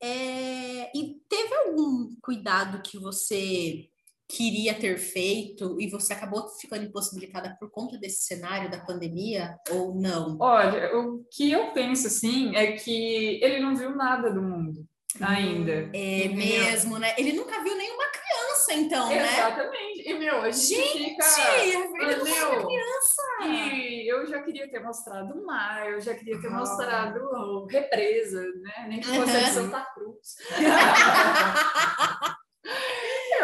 [0.02, 3.88] É, e teve algum cuidado que você
[4.28, 9.94] queria ter feito e você acabou ficando impossibilitada por conta desse cenário da pandemia ou
[9.94, 10.36] não?
[10.40, 14.84] Olha, o que eu penso assim é que ele não viu nada do mundo
[15.20, 15.90] ainda.
[15.94, 17.14] É mesmo, né?
[17.16, 19.22] Ele nunca viu nenhuma criança, então, né?
[19.32, 20.08] Exatamente.
[20.10, 21.24] E, meu, a gente, Gente, fica...
[21.62, 23.22] ele meu, uma criança!
[23.46, 26.58] E eu já queria ter mostrado o mar, eu já queria ter Ah.
[26.58, 28.86] mostrado represa, né?
[28.88, 29.44] Nem que fosse Aham.
[29.44, 30.36] de Santa Cruz.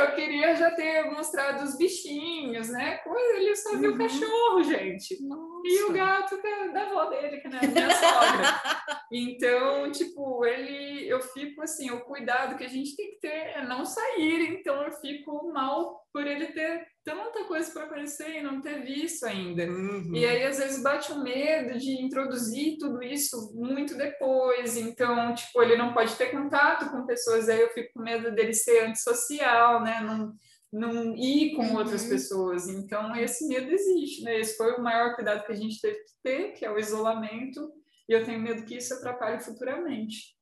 [0.04, 2.98] eu queria já ter mostrado os bichinhos, né?
[2.98, 3.98] Coisa, ele só viu o Uhum.
[3.98, 5.18] cachorro, gente.
[5.64, 9.02] E o gato da, da avó dele, que não é minha sogra.
[9.10, 13.64] Então, tipo, ele, eu fico assim, o cuidado que a gente tem que ter é
[13.64, 14.52] não sair.
[14.58, 19.24] Então, eu fico mal por ele ter tanta coisa para conhecer e não ter visto
[19.24, 19.64] ainda.
[19.64, 20.14] Uhum.
[20.14, 24.76] E aí, às vezes, bate o medo de introduzir tudo isso muito depois.
[24.76, 27.48] Então, tipo, ele não pode ter contato com pessoas.
[27.48, 30.00] Aí eu fico com medo dele ser antissocial, né?
[30.00, 30.32] Não,
[30.72, 31.76] não ir com Uhum.
[31.76, 32.68] outras pessoas.
[32.68, 34.38] Então, esse medo existe, né?
[34.38, 37.72] Esse foi o maior cuidado que a gente teve que ter, que é o isolamento.
[38.08, 40.36] E eu tenho medo que isso atrapalhe futuramente.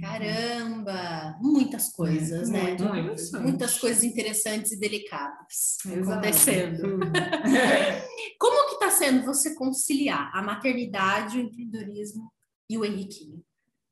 [0.00, 1.36] Caramba!
[1.40, 2.76] Muitas coisas, né?
[2.78, 3.40] Muito.
[3.40, 6.10] Muitas coisas interessantes e delicadas Exato.
[6.12, 7.00] acontecendo.
[8.38, 12.30] Como que tá sendo você conciliar a maternidade, o empreendedorismo
[12.68, 13.42] e o Henriquinho?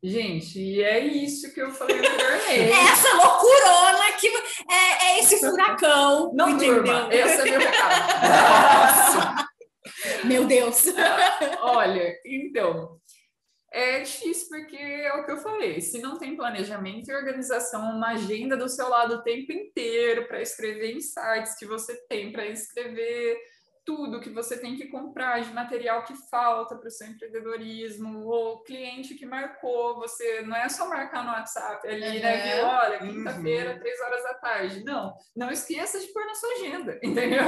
[0.04, 2.50] Gente, e é isso que eu falei anteriormente.
[2.50, 4.26] É essa loucurona que
[4.68, 6.82] é, é esse furacão, Não entendeu?
[6.82, 9.52] durma, esse é meu recado.
[10.24, 10.84] Meu Deus!
[11.60, 12.98] Olha, então,
[13.72, 15.80] é difícil porque é o que eu falei.
[15.80, 20.42] Se não tem planejamento e organização, uma agenda do seu lado o tempo inteiro para
[20.42, 23.38] escrever insights que você tem, para escrever
[23.84, 28.62] tudo que você tem que comprar de material que falta para o seu empreendedorismo, ou
[28.62, 32.36] cliente que marcou, você não é só marcar no WhatsApp ali, né?
[32.36, 32.56] Uhum.
[32.56, 32.64] Viu?
[32.66, 33.08] Olha, Uhum.
[33.12, 34.84] quinta-feira, três horas da tarde.
[34.84, 37.42] Não, não esqueça de pôr na sua agenda, entendeu?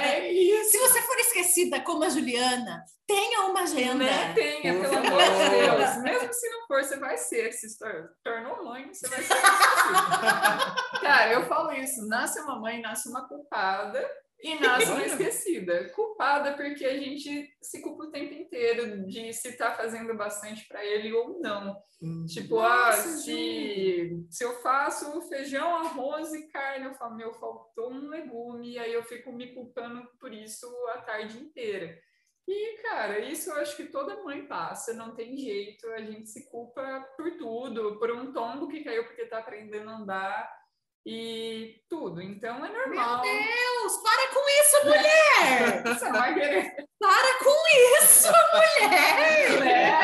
[0.00, 0.70] é isso.
[0.70, 4.04] Se você for esquecida como a Juliana, tenha uma agenda.
[4.04, 4.32] Né?
[4.34, 5.50] Tenha, Por pelo amor de.
[5.50, 5.96] Deus.
[6.02, 7.52] Mesmo se não for, você vai ser.
[7.52, 9.34] Se tor- tornou mãe, você vai ser.
[9.34, 10.74] esquecida.
[11.00, 12.06] Cara, eu falo isso.
[12.08, 14.08] Nasce uma mãe, nasce uma culpada
[14.40, 15.88] e nasce uma esquecida.
[15.90, 20.84] Culpada porque a gente se culpa o tempo inteiro de se está fazendo bastante para
[20.84, 21.76] ele ou não.
[22.02, 22.26] Uhum.
[22.26, 27.90] Tipo, Nossa, ah, se, se eu faço feijão, arroz e carne, eu falo, meu, faltou
[27.90, 31.98] um legume, e aí eu fico me culpando por isso a tarde inteira.
[32.46, 36.50] E, cara, isso eu acho que toda mãe passa, não tem jeito, a gente se
[36.50, 40.63] culpa por tudo, por um tombo que caiu porque tá aprendendo a andar
[41.06, 42.22] e tudo.
[42.22, 43.20] Então é normal.
[43.22, 45.82] Deus, para com isso, mulher!
[45.86, 49.60] Você vai querer, Para com isso, mulher!
[49.60, 49.98] né?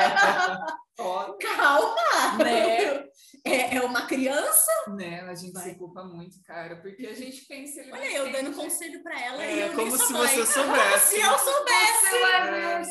[1.41, 2.45] Calma!
[2.45, 3.00] Né?
[3.45, 4.71] É, é uma criança?
[4.89, 5.21] né?
[5.23, 5.63] A gente Vai.
[5.71, 7.81] se culpa muito, cara, porque a gente pensa...
[7.81, 8.57] ele Olha, eu dando entende.
[8.57, 10.27] conselho pra ela É, e eu como se mãe.
[10.29, 11.07] você Como soubesse.
[11.17, 12.11] se eu soubesse!
[12.11, 12.83] Você É.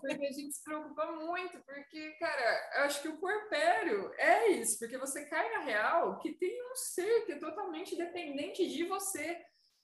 [0.00, 4.78] Porque a gente se preocupa muito, porque, cara, eu acho que o puerpério é isso,
[4.78, 9.36] porque você cai na real que tem um ser que é totalmente dependente de você.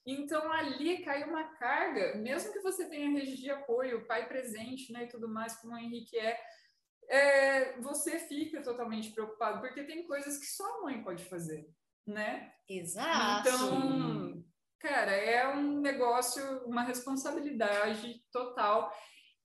[0.05, 5.03] Então ali cai uma carga, mesmo que você tenha rede de apoio, pai presente, né,
[5.03, 6.39] e tudo mais, como o Henrique é,
[7.07, 11.69] é, você fica totalmente preocupado, porque tem coisas que só a mãe pode fazer,
[12.05, 12.51] né?
[12.67, 13.47] Exato.
[13.47, 14.43] Então,
[14.79, 18.91] cara, é um negócio, uma responsabilidade total.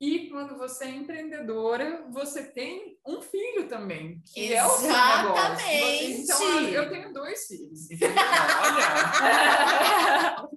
[0.05, 5.55] E quando você é empreendedora, você tem um filho também, que é o seu negócio.
[5.55, 6.75] Você- Então, Exatamente.
[6.75, 7.81] eu tenho dois filhos.
[8.03, 8.83] Olha,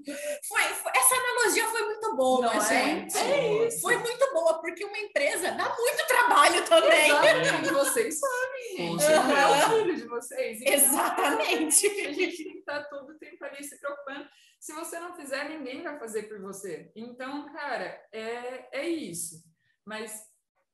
[0.47, 2.59] Foi, foi- essa analogia foi muito boa, Não é?
[2.67, 3.17] gente.
[3.17, 3.81] É isso.
[3.81, 7.05] Foi muito boa, porque uma empresa dá muito trabalho também.
[7.09, 9.03] Exatamente, vocês sabem, gente.
[9.03, 10.61] Não é o filho de vocês.
[10.61, 11.87] Então, Exatamente.
[12.07, 14.27] A gente tem que estar todo o tempo ali se preocupando.
[14.59, 16.91] Se você não fizer, ninguém vai fazer por você.
[16.95, 19.43] Então, cara, é, é isso.
[19.85, 20.23] Mas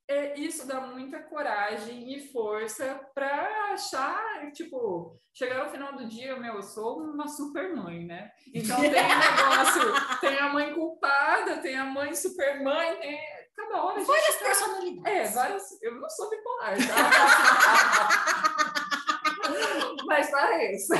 [0.08, 6.38] é, isso dá muita coragem e força para achar, tipo, chegar ao final do dia,
[6.38, 8.30] meu, eu sou uma super mãe, né?
[8.52, 13.41] Então tem um negócio, tem a mãe culpada, tem a mãe super mãe, tem-
[13.72, 14.04] cada hora.
[14.04, 15.30] Várias tá- personalidades.
[15.30, 15.82] É, várias.
[15.82, 18.82] Eu não sou bipolar, tá?
[20.06, 20.92] Mas parece.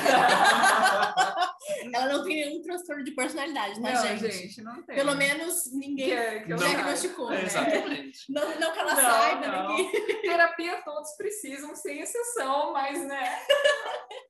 [1.93, 4.31] Ela não tem nenhum transtorno de personalidade, tá, Não, gente?
[4.31, 4.97] gente, não tem.
[4.97, 7.45] Pelo menos ninguém Que é- que eu diagnosticou, É, né?
[7.45, 8.33] exatamente.
[8.33, 9.77] Não, não que ela Não, saiba, não.
[9.77, 10.21] ninguém.
[10.23, 13.39] Terapia todos precisam, sem exceção, mas, né?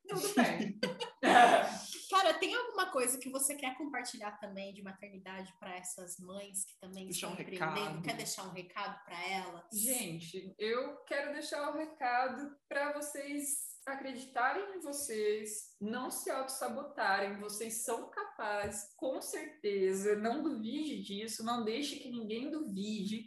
[0.09, 0.79] Tudo bem.
[2.23, 6.79] Cara, tem alguma coisa que você quer compartilhar também de maternidade para essas mães que
[6.79, 8.03] também Deixar estão um empreendendo?
[8.03, 9.65] Quer deixar um recado para elas?
[9.73, 17.83] Gente, eu quero deixar o recado para vocês acreditarem em vocês, não se auto-sabotarem, vocês
[17.83, 23.27] são capazes, com certeza, não duvide disso, não deixe que ninguém duvide,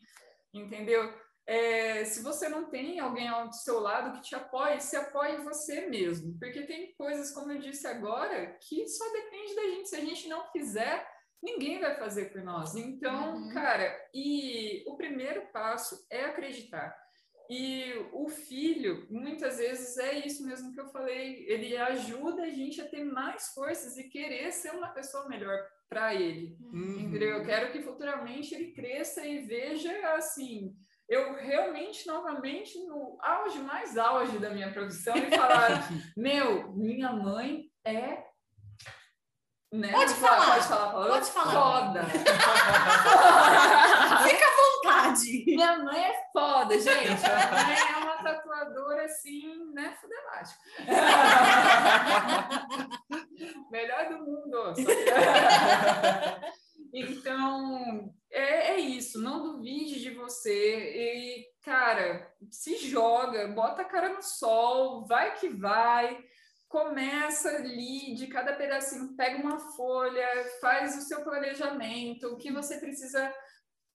[0.54, 1.14] entendeu?
[1.48, 5.86] É, se você não tem alguém ao seu lado que te apoie, se apoie você
[5.88, 10.02] mesmo, porque tem coisas, como eu disse agora, que só depende da gente, se a
[10.02, 11.08] gente não fizer,
[11.44, 12.76] ninguém vai fazer por nós.
[12.76, 13.54] Então, Uhum.
[13.54, 16.96] cara, e o primeiro passo é acreditar.
[17.48, 22.82] E o filho, muitas vezes, é isso mesmo que eu falei, ele ajuda a gente
[22.82, 25.56] a ter mais forças e querer ser uma pessoa melhor
[25.88, 26.58] para ele.
[26.60, 27.02] Uhum.
[27.02, 27.38] Entendeu?
[27.38, 30.76] Eu quero que futuramente ele cresça e veja assim.
[31.08, 35.88] Eu realmente, novamente, no auge, mais auge da minha profissão, e falar:
[36.18, 38.26] Meu, minha mãe é.
[39.72, 39.92] Né?
[39.92, 40.54] Pode falar.
[40.54, 41.08] Pode falar?
[41.08, 41.52] Pode falar.
[41.52, 42.04] Foda.
[44.24, 45.44] Fica à vontade.
[45.46, 47.22] Minha mãe é foda, gente.
[47.22, 49.94] Minha mãe é uma tatuadora assim, né?
[50.00, 50.62] Fudelástica.
[53.70, 54.74] Melhor do mundo.
[56.94, 59.22] Então, é, é isso.
[59.22, 60.94] Não duvide de você.
[60.96, 66.24] E, cara, se joga, bota a cara no sol, vai que vai.
[66.68, 70.28] Começa ali de cada pedacinho, pega uma folha,
[70.60, 73.34] faz o seu planejamento, o que você precisa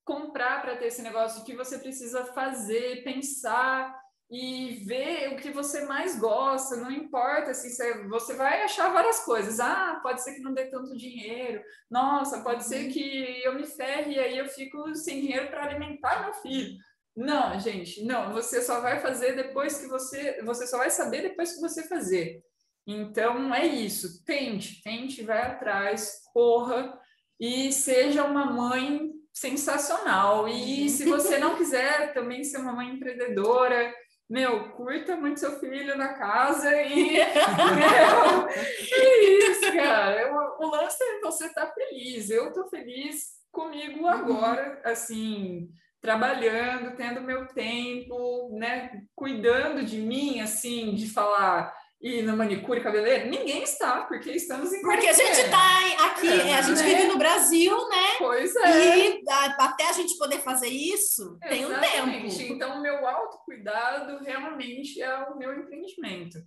[0.05, 4.00] comprar para ter esse negócio, o que você precisa fazer, pensar
[4.31, 6.77] e ver o que você mais gosta.
[6.77, 7.69] Não importa se
[8.09, 9.59] você, vai achar várias coisas.
[9.59, 11.61] Ah, pode ser que não dê tanto dinheiro.
[11.91, 16.23] Nossa, pode ser que eu me ferre e aí eu fico sem dinheiro para alimentar
[16.25, 16.79] meu filho.
[17.17, 18.33] Não, gente, não.
[18.33, 22.41] Você só vai fazer depois que você, você só vai saber depois que você fazer.
[22.87, 24.25] Então é isso.
[24.25, 26.97] Tente, tente, vai atrás, corra
[27.39, 30.49] e seja uma mãe sensacional.
[30.49, 30.89] E Uhum.
[30.89, 33.93] se você não quiser também ser uma mãe empreendedora,
[34.31, 40.33] meu, curta muito seu filho na casa e meu, é isso, cara.
[40.33, 42.31] O, o lance é você estar feliz.
[42.31, 45.69] Eu tô feliz comigo agora, assim,
[46.01, 53.29] trabalhando, tendo meu tempo, né, cuidando de mim, assim, de falar e na manicure, cabeleireiro,
[53.31, 55.51] ninguém está, porque estamos em Porque a gente quarentena.
[55.51, 56.85] tá aqui, É, é, a gente né?
[56.85, 58.07] vive no Brasil, né?
[58.19, 58.99] Pois é.
[58.99, 62.39] E a- até a gente poder fazer isso, tem um Exatamente.
[62.39, 62.53] tempo.
[62.55, 66.39] Então, o meu autocuidado realmente é o meu empreendimento.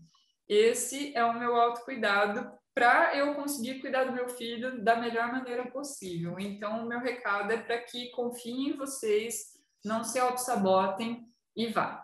[0.49, 5.69] Esse é o meu autocuidado para eu conseguir cuidar do meu filho da melhor maneira
[5.69, 6.35] possível.
[6.39, 9.53] Então, o meu recado é para que confiem em vocês,
[9.85, 11.23] não se auto-sabotem
[11.55, 12.03] e vá.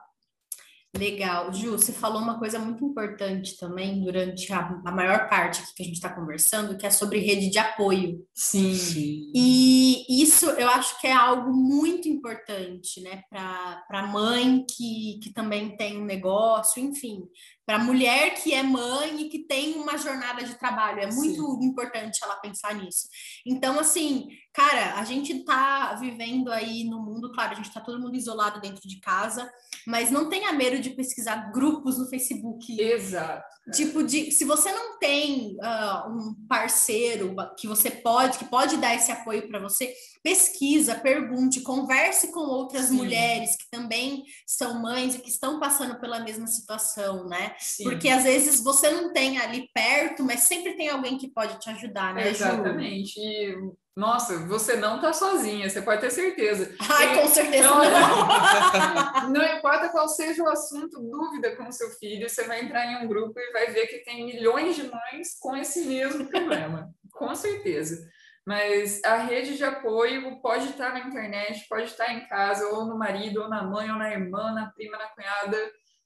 [0.98, 1.54] Legal.
[1.54, 5.84] Ju, você falou uma coisa muito importante também durante a, a maior parte aqui que
[5.84, 8.26] a gente está conversando, que é sobre rede de apoio.
[8.34, 8.74] Sim.
[8.74, 9.32] Sim.
[9.36, 15.32] E isso eu acho que é algo muito importante, né, para a mãe que, que
[15.32, 17.22] também tem um negócio, enfim,
[17.70, 21.02] para a mulher que é mãe e que tem uma jornada de trabalho.
[21.02, 23.08] É muito importante ela pensar nisso.
[23.46, 28.00] Então, assim, cara, a gente tá vivendo aí no mundo, claro, a gente tá todo
[28.00, 29.48] mundo isolado dentro de casa,
[29.86, 32.82] mas não tenha medo de pesquisar grupos no Facebook.
[32.82, 33.48] Exato.
[33.72, 38.96] Tipo de, se você não tem ah, um parceiro que você pode, que pode dar
[38.96, 39.94] esse apoio para você,
[40.24, 42.96] pesquisa, pergunte, converse com outras Sim.
[42.96, 47.56] mulheres que também são mães e que estão passando pela mesma situação, né?
[47.60, 47.84] Sim.
[47.84, 51.70] Porque às vezes você não tem ali perto, mas sempre tem alguém que pode te
[51.70, 52.30] ajudar, né?
[52.30, 53.20] Exatamente.
[53.20, 53.56] E,
[53.96, 56.74] nossa, você não tá sozinha, você pode ter certeza.
[56.90, 59.30] Ai, com certeza Não, não.
[59.30, 63.04] Não importa qual seja o assunto, dúvida com o seu filho, você vai entrar em
[63.04, 67.36] um grupo e vai ver que tem milhões de mães com esse mesmo problema, com
[67.36, 68.08] certeza.
[68.48, 72.98] Mas a rede de apoio pode estar na internet, pode estar em casa, ou no
[72.98, 75.58] marido, ou na mãe, ou na irmã, na prima, na cunhada,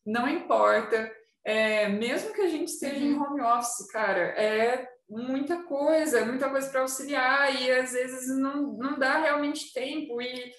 [0.06, 1.10] não importa.
[1.46, 6.70] É, mesmo que a gente esteja em home office, cara, é muita coisa, muita coisa
[6.70, 10.22] para auxiliar, e às vezes não, não dá realmente tempo.
[10.22, 10.52] E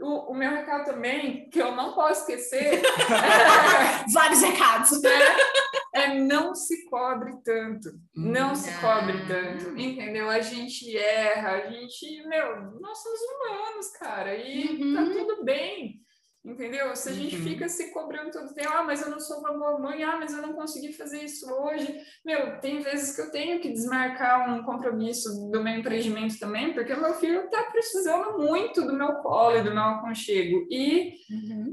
[0.00, 2.80] o, o meu recado também, que eu não posso esquecer,
[4.12, 5.02] Vários recados.
[5.02, 5.10] né,
[5.94, 7.90] é não se cobre tanto.
[8.14, 8.80] Não se Ah.
[8.80, 10.28] cobre tanto, entendeu?
[10.30, 15.12] A gente erra, a gente, meu, nós somos humanos, cara, e tá Uhum.
[15.12, 16.00] tudo bem.
[16.42, 16.96] Entendeu?
[16.96, 17.42] Se a gente Uhum.
[17.42, 20.32] fica se cobrando todo tempo, ah, mas eu não sou uma boa mãe, ah, mas
[20.32, 22.00] eu não consegui fazer isso hoje.
[22.24, 26.94] Meu, tem vezes que eu tenho que desmarcar um compromisso do meu empreendimento também, porque
[26.94, 30.66] o meu filho tá precisando muito do meu colo e do meu aconchego.
[30.70, 31.12] E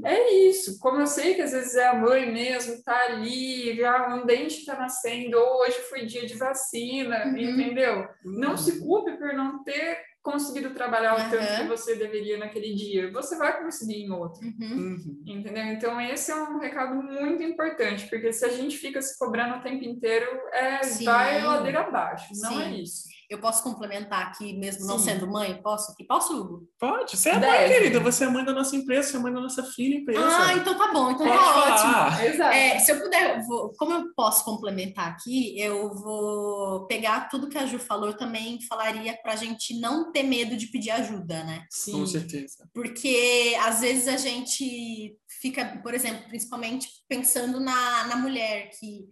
[0.04, 0.78] é isso.
[0.80, 4.66] Como eu sei que às vezes é a mãe mesmo, tá ali, já um dente
[4.66, 7.38] tá nascendo, hoje foi dia de vacina, Uhum.
[7.38, 8.06] entendeu?
[8.22, 9.98] Não se culpe por não ter
[10.30, 11.62] conseguido trabalhar o tanto Aham.
[11.62, 13.10] que você deveria naquele dia.
[13.12, 14.44] Você vai conseguir em outro.
[14.44, 14.52] Uhum.
[14.60, 15.22] Uhum.
[15.26, 15.64] Entendeu?
[15.64, 19.62] Então, esse é um recado muito importante, porque se a gente fica se cobrando o
[19.62, 21.04] tempo inteiro, é, Sim.
[21.04, 22.32] vai ladeira abaixo.
[22.42, 22.82] Não é Sim.
[22.82, 23.17] isso.
[23.28, 25.04] Eu posso complementar aqui, mesmo não Sim.
[25.10, 25.60] sendo mãe?
[25.62, 26.02] Posso aqui?
[26.04, 26.66] Posso, Hugo?
[26.80, 27.74] Pode, você é mãe, Deve.
[27.74, 28.00] querida.
[28.00, 30.26] Você é mãe da nossa empresa, você é mãe da nossa filha empresa.
[30.26, 31.92] Ah, então tá bom, então Pode tá ótimo.
[31.92, 32.24] falar.
[32.26, 32.54] Exato.
[32.56, 37.50] É, se eu puder, eu vou- como eu posso complementar aqui, eu vou pegar tudo
[37.50, 40.90] que a Ju falou, eu também falaria para a gente não ter medo de pedir
[40.92, 41.58] ajuda, né?
[41.58, 42.06] Com Sim.
[42.06, 42.66] certeza.
[42.72, 49.06] Porque às vezes a gente fica, por exemplo, principalmente pensando na, na mulher que,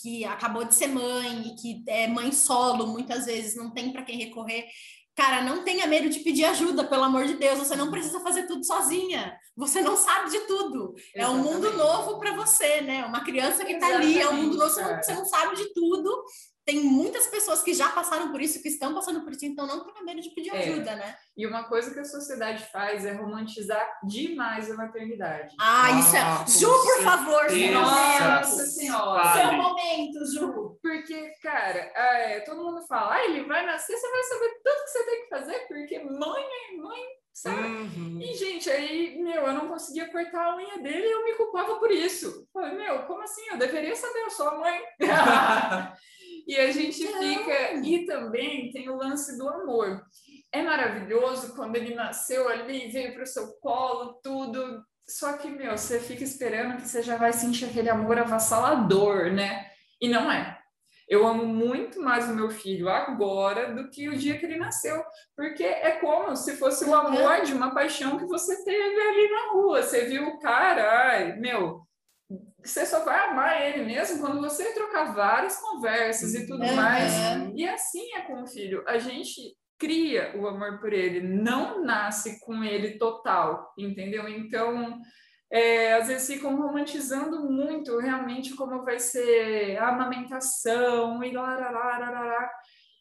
[0.00, 4.02] que acabou de ser mãe e que é mãe solo, muitas vezes não tem para
[4.02, 4.66] quem recorrer.
[5.16, 7.58] Cara, não tenha medo de pedir ajuda, pelo amor de Deus.
[7.58, 9.34] Você não precisa fazer tudo sozinha.
[9.56, 10.94] Você não sabe de tudo.
[11.14, 11.78] É um mundo Exatamente.
[11.78, 13.04] novo para você, né?
[13.06, 15.56] Uma criança que está ali, é um mundo novo, você não, Exatamente, você não sabe
[15.56, 16.24] de tudo.
[16.66, 19.84] Tem muitas pessoas que já passaram por isso, que estão passando por isso, então não
[19.84, 20.58] tenha medo de pedir É.
[20.58, 21.16] ajuda, né?
[21.36, 25.54] E uma coisa que a sociedade faz é romantizar demais a maternidade.
[25.60, 26.44] Ah, isso Ah, é.
[26.44, 27.72] com Ju, por favor, momento.
[27.74, 29.32] Nossa Senhora.
[29.32, 30.76] Seu momento, Ju.
[30.82, 34.90] Porque, cara, é, todo mundo fala, ah, ele vai nascer, você vai saber tudo que
[34.90, 37.02] você tem que fazer, porque mãe é mãe,
[37.32, 37.62] sabe?
[37.62, 38.18] Uhum.
[38.20, 41.76] E, gente, aí, meu, eu não conseguia cortar a unha dele e eu me culpava
[41.76, 42.44] por isso.
[42.52, 43.42] Falei, meu, como assim?
[43.52, 44.80] Eu deveria saber, eu sou a mãe.
[46.46, 47.74] e a gente fica.
[47.82, 50.02] E também tem o lance do amor.
[50.52, 54.82] É maravilhoso quando ele nasceu ali, veio para o seu colo, tudo.
[55.08, 59.66] Só que, meu, você fica esperando que você já vai sentir aquele amor avassalador, né?
[60.00, 60.56] E não é.
[61.08, 65.00] Eu amo muito mais o meu filho agora do que o dia que ele nasceu.
[65.36, 69.52] Porque é como se fosse o amor de uma paixão que você teve ali na
[69.52, 69.82] rua.
[69.82, 71.85] Você viu o cara, ai, meu,
[72.66, 76.74] você só vai amar ele mesmo quando você trocar várias conversas e tudo Aham.
[76.74, 77.12] mais.
[77.54, 78.82] E assim é com o filho.
[78.86, 84.28] A gente cria o amor por ele, não nasce com ele total, entendeu?
[84.28, 84.98] Então,
[85.50, 92.50] é, às vezes ficam romantizando muito realmente como vai ser a amamentação e larará,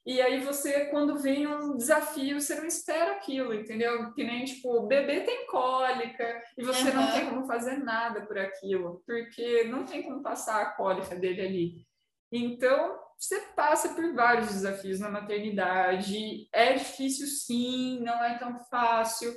[0.06, 4.14] e aí você, quando vem um desafio, você não espera aquilo, entendeu?
[4.14, 7.12] Que nem, tipo, o bebê tem cólica e você não Aham.
[7.12, 11.88] tem como fazer nada por aquilo, porque não tem como passar a cólica dele ali.
[12.32, 16.47] Então, você passa por vários desafios na maternidade.
[16.53, 19.34] É difícil, sim, não é tão fácil.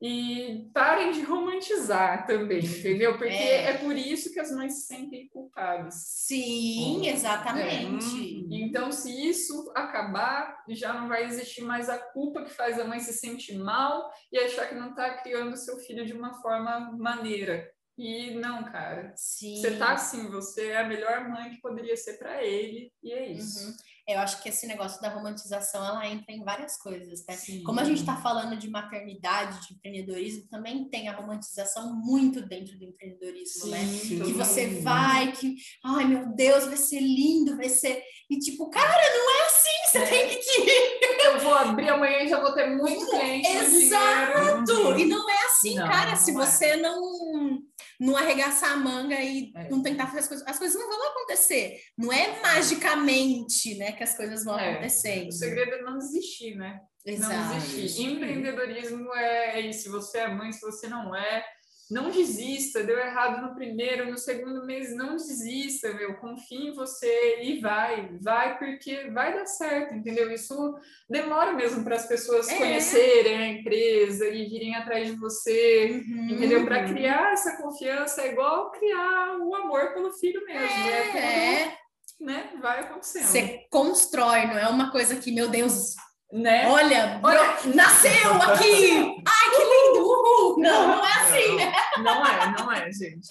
[0.00, 3.16] E parem de romantizar também, entendeu?
[3.16, 3.70] Porque É.
[3.70, 5.94] é, por isso que as mães se sentem culpadas.
[5.94, 8.46] Sim, exatamente.
[8.50, 13.00] Então, se isso acabar, já não vai existir mais a culpa que faz a mãe
[13.00, 17.66] se sentir mal e achar que não está criando seu filho de uma forma maneira.
[17.98, 19.14] E não, cara.
[19.16, 19.56] Sim.
[19.56, 23.32] Você tá assim, você é a melhor mãe que poderia ser para ele, e é
[23.32, 23.66] isso.
[23.68, 23.74] Uhum.
[24.08, 27.34] Eu acho que esse negócio da romantização, ela entra em várias coisas, né?
[27.36, 27.62] Sim.
[27.64, 32.78] Como a gente está falando de maternidade, de empreendedorismo, também tem a romantização muito dentro
[32.78, 33.84] do empreendedorismo, né?
[33.84, 38.00] Sim, Que todo você vai, que, ai meu Deus, vai ser lindo, vai ser.
[38.30, 40.06] E tipo, cara, não é assim, você É.
[40.06, 41.06] tem que.
[41.26, 43.48] Eu vou abrir amanhã e já vou ter muito cliente.
[43.48, 44.98] Exato!
[44.98, 46.10] E não é assim, Não, cara.
[46.10, 46.34] não se é.
[46.34, 47.58] você não,
[48.00, 49.68] não arregaçar a manga e É.
[49.68, 51.80] não tentar fazer as coisas, as coisas não vão acontecer.
[51.96, 54.72] Não é magicamente, né, que as coisas vão É.
[54.72, 55.28] acontecendo.
[55.28, 56.80] O segredo é não desistir, né?
[57.06, 57.54] Não Exato.
[57.60, 58.02] desistir.
[58.02, 59.84] Empreendedorismo é isso.
[59.84, 61.44] Se você é mãe, se você não é,
[61.90, 62.82] não desista.
[62.82, 66.14] Deu errado no primeiro, no segundo mês, não desista, meu.
[66.16, 68.10] Confie em você e vai.
[68.20, 70.30] Vai porque vai dar certo, entendeu?
[70.32, 70.74] Isso
[71.08, 72.56] demora mesmo para as pessoas É.
[72.56, 76.02] conhecerem a empresa e virem atrás de você.
[76.06, 76.28] Uhum.
[76.30, 76.64] Entendeu?
[76.64, 80.88] Para criar essa confiança é igual criar o amor pelo filho mesmo.
[80.88, 81.78] É, tudo, É,
[82.20, 82.50] né?
[82.60, 83.24] Vai acontecendo.
[83.26, 85.94] você constrói, não é uma coisa que, meu Deus,
[86.32, 86.68] Né?
[86.68, 89.22] olha, Olha nasceu aqui!
[89.26, 90.00] Ai, que lindo!
[90.04, 90.58] Uhul!
[90.58, 91.72] Não, não é assim, né?
[91.98, 93.28] Não é, não é, gente.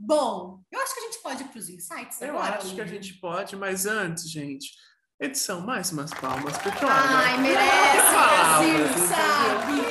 [0.00, 2.56] Bom, eu acho que a gente pode ir para os insights Eu agora.
[2.56, 4.72] acho que a gente pode, mas antes, gente,
[5.20, 6.94] edição, mais umas palmas, porque olha.
[6.94, 9.82] Ai, merece, palavras, Brasil, sabe?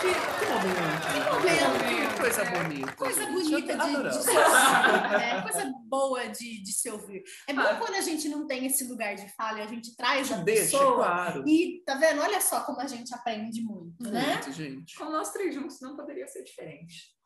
[0.00, 0.27] Que,
[2.34, 2.62] coisa É.
[2.62, 2.92] bonita.
[2.92, 3.32] Coisa gente.
[3.32, 5.42] bonita de, de se ouvir, né?
[5.48, 7.22] Coisa boa de, de se ouvir.
[7.48, 7.74] É bom Ah.
[7.76, 10.62] quando a gente não tem esse lugar de fala e a gente traz a Deixa,
[10.78, 10.94] pessoa.
[10.96, 11.44] claro.
[11.48, 12.20] E tá vendo?
[12.20, 14.34] Olha só como a gente aprende muito, né?
[14.34, 14.96] Muito, gente.
[14.96, 17.16] Com nós três juntos não poderia ser diferente.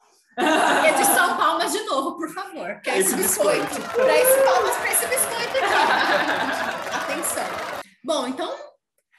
[0.89, 2.81] Edição palmas de novo, por favor.
[2.81, 3.67] Quer esse, Esse biscoito?
[3.67, 4.01] biscoito.
[4.11, 6.95] Esse palmas pra esse biscoito aqui.
[6.97, 7.83] Atenção.
[8.05, 8.57] Bom, então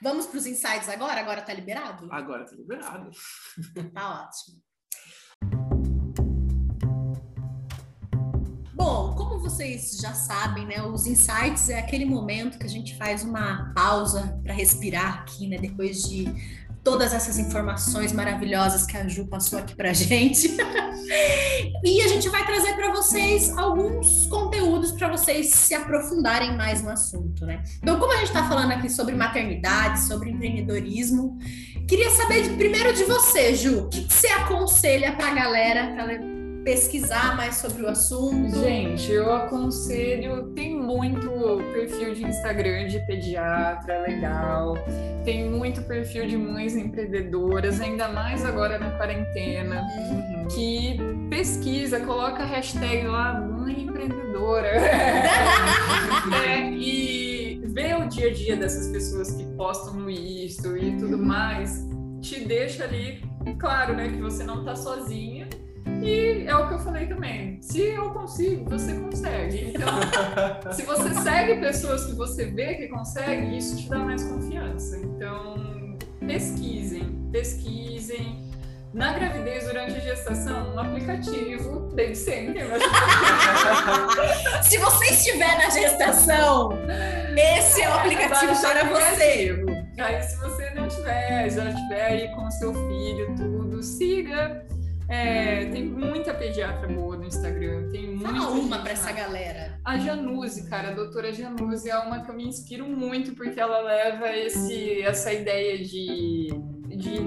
[0.01, 1.19] vamos para os insights agora?
[1.19, 2.07] Agora tá liberado?
[2.11, 3.11] Agora tá liberado.
[3.93, 4.61] Tá ótimo.
[8.83, 13.23] Bom, como vocês já sabem, né, os insights é aquele momento que a gente faz
[13.23, 16.27] uma pausa para respirar aqui, né, depois de
[16.83, 20.49] todas essas informações maravilhosas que a Ju passou aqui pra gente.
[21.81, 26.89] e a gente vai trazer para vocês alguns conteúdos para vocês se aprofundarem mais no
[26.89, 27.63] assunto, né?
[27.81, 31.37] Então, como a gente está falando aqui sobre maternidade, sobre empreendedorismo,
[31.85, 33.81] Queria saber de- primeiro de você, Ju.
[33.81, 36.05] O que, que você aconselha pra galera pra
[36.63, 38.55] pesquisar mais sobre o assunto?
[38.59, 41.29] Gente, eu aconselho, tem muito
[41.73, 44.75] perfil de Instagram de pediatra legal,
[45.25, 50.47] tem muito perfil de mães empreendedoras, ainda mais agora na quarentena, Uhum.
[50.47, 50.97] que
[51.29, 54.71] pesquisa, coloca a hashtag lá, mãe empreendedora.
[56.47, 61.17] É, e vê o dia a dia dessas pessoas que postam no Isto e tudo
[61.17, 61.85] mais,
[62.21, 63.21] te deixa ali,
[63.59, 65.42] claro, né, que você não tá sozinha.
[66.03, 67.61] E é o que eu falei também.
[67.61, 69.73] Se eu consigo, você consegue.
[69.73, 69.87] Então,
[70.73, 74.97] se você segue pessoas que você vê que consegue, isso te dá mais confiança.
[74.97, 78.43] Então, pesquisem, pesquisem.
[78.93, 82.83] Na gravidez, durante a gestação, um aplicativo, desde sempre, mas
[84.67, 86.69] Se você estiver na gestação,
[87.35, 89.49] esse é o aplicativo Baixa para o você.
[89.49, 89.83] aplicativo.
[89.97, 94.63] Aí, se você não tiver, já tiver aí com seu filho, tudo, siga.
[95.13, 97.89] É, tem muita pediatra boa no Instagram.
[97.91, 99.79] Tem muita Fala uma para essa galera.
[99.85, 103.79] A Januse, cara, a doutora Januse é uma que eu me inspiro muito porque ela
[103.81, 106.47] leva esse, essa ideia de,
[106.87, 107.19] de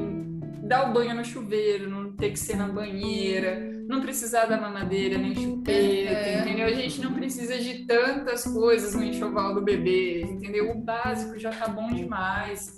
[0.66, 5.16] dar o banho no chuveiro, não ter que ser na banheira, não precisar da mamadeira
[5.16, 6.41] nem chupeta, É.
[6.41, 6.66] entendeu?
[6.66, 10.72] A gente não precisa de tantas coisas no enxoval do bebê, entendeu?
[10.72, 12.76] O básico já tá bom demais.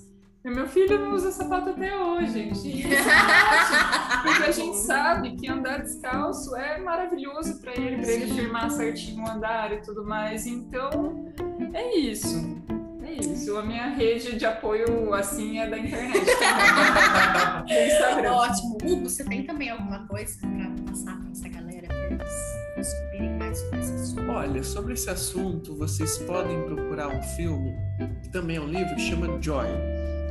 [0.48, 2.80] E meu filho não usa sapato até hoje, gente.
[2.80, 8.32] Isso ótimo, porque a gente sabe que andar descalço é maravilhoso para ele, para ele
[8.32, 10.46] firmar certinho o andar e tudo mais.
[10.46, 11.30] Então,
[11.74, 12.56] é isso.
[13.02, 13.58] É isso.
[13.58, 16.18] A minha rede de apoio, assim, é da internet
[17.68, 18.32] Instagram.
[18.32, 18.78] Ótimo.
[18.82, 23.58] Hugo, você tem também alguma coisa para passar para essa galera para eles descobrirem mais
[23.58, 24.30] sobre esse assunto?
[24.30, 27.76] Olha, sobre esse assunto, vocês podem procurar um filme,
[28.22, 29.66] que também é um livro, que chama Joy,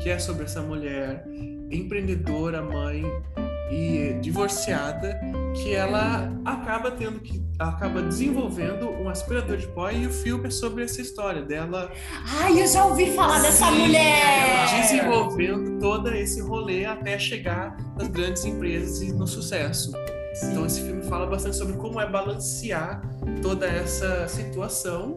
[0.02, 1.26] que é sobre essa mulher
[1.72, 3.04] empreendedora, mãe
[3.70, 5.20] e divorciada,
[5.54, 10.52] que ela acaba tendo que acaba desenvolvendo um aspirador de pó e o filme é
[10.52, 11.92] sobre essa história dela
[12.40, 14.82] Ai, eu já ouvi falar dessa Sim, mulher!
[14.82, 19.92] desenvolvendo todo esse rolê até chegar nas grandes empresas e no sucesso.
[20.44, 23.02] Então esse filme fala bastante sobre como é balancear
[23.42, 25.16] toda essa situação.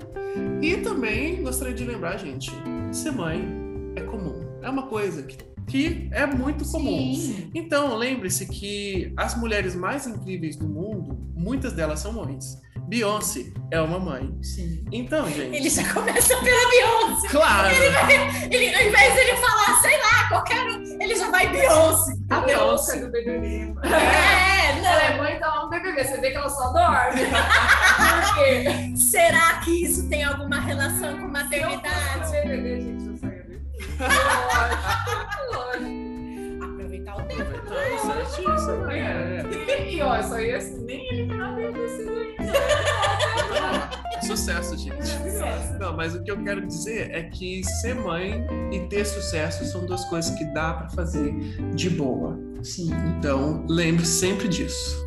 [0.62, 2.50] E também gostaria de lembrar, gente,
[2.90, 3.44] ser mãe
[3.96, 4.39] é comum.
[4.62, 7.14] É uma coisa que, que é muito comum.
[7.14, 7.50] Sim.
[7.54, 12.58] Então, lembre-se que as mulheres mais incríveis do mundo, muitas delas são mães.
[12.88, 14.36] Beyoncé é uma mãe.
[14.42, 14.84] Sim.
[14.90, 15.54] Então, gente.
[15.56, 17.28] Ele já começa pela Beyoncé.
[17.28, 17.68] Claro!
[18.50, 22.12] Ele, ao invés de ele falar, sei lá, qualquer um, ele já vai Beyoncé.
[22.30, 22.40] A?
[22.40, 23.74] Beyoncé do BBB.
[23.84, 24.90] É, Ela não.
[24.90, 26.04] é mãe, então ela não BBB.
[26.04, 27.20] Você vê que ela só dorme.
[27.30, 28.96] Por quê?
[28.96, 32.30] Será que isso tem alguma relação com eu maternidade?
[32.32, 32.99] gente, eu do
[35.52, 36.64] Lógico.
[36.64, 37.42] Aproveitar o tempo.
[37.42, 38.90] Então, certíssimo.
[38.90, 39.92] É, é.
[39.92, 42.52] E ó, isso aí assim, nem eliminar bem preciso ainda.
[43.62, 43.90] Ah,
[44.22, 44.96] Sucesso, gente.
[45.78, 49.84] Não, mas o que eu quero dizer é que ser mãe e ter sucesso são
[49.86, 51.32] duas coisas que dá pra fazer
[51.74, 52.38] de boa.
[52.62, 52.90] Sim.
[53.18, 55.04] Então, lembre sempre disso.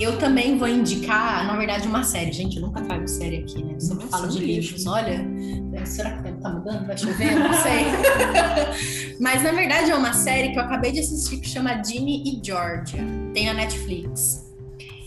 [0.00, 2.32] Eu também vou indicar, na verdade, uma série.
[2.32, 3.74] Gente, eu nunca trago série aqui, né?
[3.74, 4.86] Eu sempre Nossa, falo de livros.
[4.86, 5.24] Olha,
[5.84, 6.86] será que o tempo tá mudando?
[6.86, 7.36] Vai chover?
[7.36, 9.14] Não sei.
[9.20, 12.44] Mas, na verdade, é uma série que eu acabei de assistir que chama Ginny e
[12.44, 13.04] Georgia.
[13.32, 14.50] Tem na Netflix.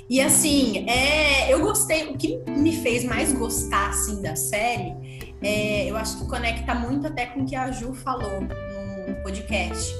[0.09, 2.05] E, assim, é, eu gostei.
[2.07, 4.93] O que me fez mais gostar, assim, da série,
[5.41, 9.93] é, eu acho que conecta muito até com o que a Ju falou no podcast.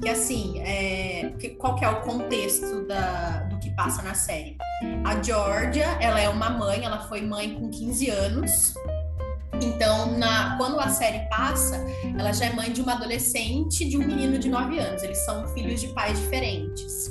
[0.00, 4.56] Que, assim, é, que- qual que é o contexto da, do que passa na série?
[5.04, 8.74] A Georgia, ela é uma mãe, ela foi mãe com 15 anos.
[9.62, 11.84] Então, na, quando a série passa,
[12.18, 15.02] ela já é mãe de uma adolescente de um menino de 9 anos.
[15.02, 17.10] Eles são filhos de pais diferentes.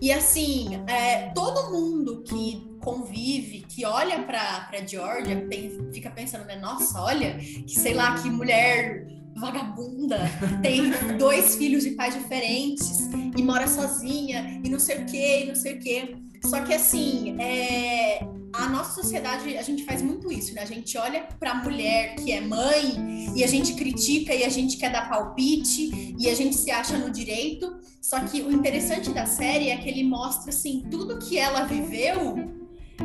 [0.00, 5.48] E assim, é, todo mundo que convive, que olha pra Georgia,
[5.92, 6.56] fica pensando, né?
[6.56, 9.06] Nossa, olha, que sei lá, que mulher
[9.36, 10.18] vagabunda,
[10.62, 15.46] tem dois filhos de pais diferentes e mora sozinha e não sei o que, e
[15.46, 16.16] não sei o que.
[16.44, 18.20] Só que assim, é,
[18.52, 20.62] a nossa sociedade, a gente faz muito isso, né?
[20.62, 24.48] A gente olha para a mulher que é mãe e a gente critica e a
[24.48, 27.78] gente quer dar palpite e a gente se acha no direito.
[28.00, 32.36] Só que o interessante da série é que ele mostra assim tudo que ela viveu,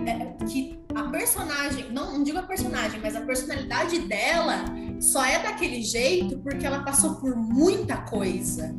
[0.05, 4.63] é, que a personagem, não, não digo a personagem, mas a personalidade dela
[5.01, 8.73] só é daquele jeito porque ela passou por muita coisa.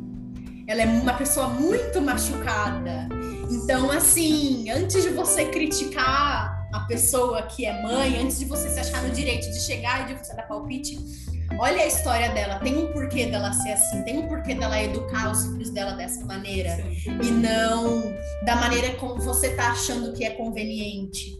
[0.65, 3.09] Ela é uma pessoa muito machucada.
[3.51, 8.79] Então, assim, antes de você criticar a pessoa que é mãe, antes de você se
[8.79, 10.97] achar no direito de chegar e de você dar palpite,
[11.59, 12.59] olha a história dela.
[12.59, 16.25] Tem um porquê dela ser assim, tem um porquê dela educar os filhos dela dessa
[16.25, 16.77] maneira.
[17.05, 18.01] E não
[18.45, 21.37] da maneira como você tá achando que é conveniente.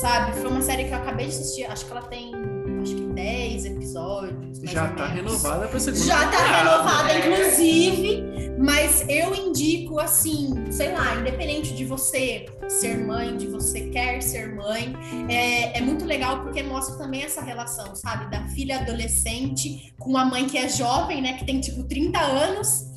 [0.00, 0.32] Sabe?
[0.36, 3.64] Foi uma série que eu acabei de assistir, acho que ela tem acho que 10
[3.66, 4.58] episódios.
[4.62, 8.28] Já tá renovada pra segunda Já tá renovada, inclusive.
[8.58, 14.54] Mas eu indico, assim, sei lá, independente de você ser mãe, de você quer ser
[14.54, 14.94] mãe,
[15.28, 18.28] é, é muito legal porque mostra também essa relação, sabe?
[18.30, 21.34] Da filha adolescente com a mãe que é jovem, né?
[21.34, 22.87] Que tem, tipo, 30 anos.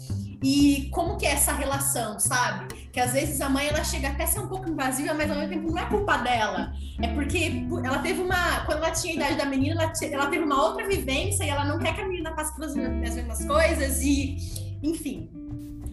[0.43, 2.73] E como que é essa relação, sabe?
[2.91, 5.37] Que às vezes a mãe ela chega até a ser um pouco invasiva, mas ao
[5.37, 6.73] mesmo tempo não é culpa dela.
[7.01, 8.65] É porque ela teve uma.
[8.65, 11.63] Quando ela tinha a idade da menina, ela, ela teve uma outra vivência e ela
[11.63, 14.01] não quer que a menina passe pelas mesmas coisas.
[14.01, 14.37] E,
[14.81, 15.40] enfim.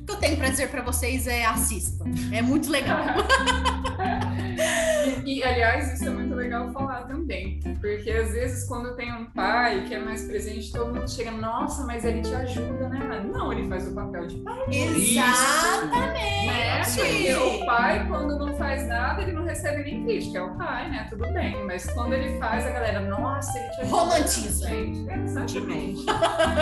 [0.09, 2.07] O que eu tenho para dizer para vocês é assistam.
[2.33, 2.99] É muito legal.
[5.25, 9.27] E, e, aliás, isso é muito legal falar também, porque às vezes quando tem um
[9.27, 13.25] pai que é mais presente, todo mundo chega, nossa, mas ele te ajuda, né?
[13.31, 14.59] Não, ele faz o papel de pai.
[14.69, 16.47] Exatamente!
[16.47, 16.83] Né?
[16.97, 20.91] Porque o pai, quando não faz nada, ele não recebe nem crítica, é o pai,
[20.91, 21.07] né?
[21.09, 23.97] Tudo bem, mas quando ele faz, a galera, nossa, ele te ajuda.
[23.97, 24.71] Romantiza.
[24.75, 26.07] Exatamente.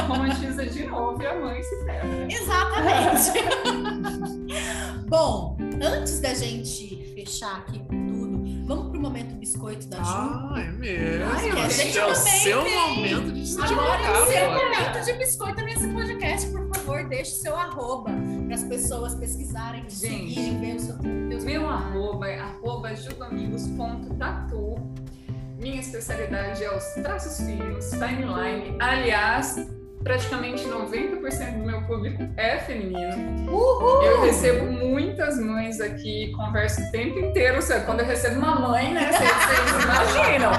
[0.08, 2.08] Romantiza de novo e a mãe se ferra.
[2.28, 3.35] Exatamente.
[5.08, 10.02] Bom, antes da gente fechar aqui tudo, vamos pro momento biscoito da Ju.
[10.04, 11.24] Ah, é mesmo.
[11.32, 12.74] Ai, a gente é o seu tem.
[12.76, 17.30] momento de se Agora é o seu momento de biscoito nesse podcast, por favor, deixe
[17.32, 18.10] seu arroba
[18.46, 19.94] para as pessoas pesquisarem, Gente.
[19.94, 21.86] seguirem, ver o seu, ver o seu Meu trabalho.
[22.02, 24.74] arroba é arroba judomigos.tatu.
[25.58, 28.76] Minha especialidade é os traços finos, timeline.
[28.78, 29.56] Aliás,
[30.06, 33.50] praticamente 90% do meu público é feminino.
[33.50, 34.02] Uhul!
[34.04, 37.60] Eu recebo muitas mães aqui, converso o tempo inteiro.
[37.60, 37.84] Sabe?
[37.84, 39.10] Quando eu recebo uma mãe, né?
[39.10, 40.52] Vocês, imaginam.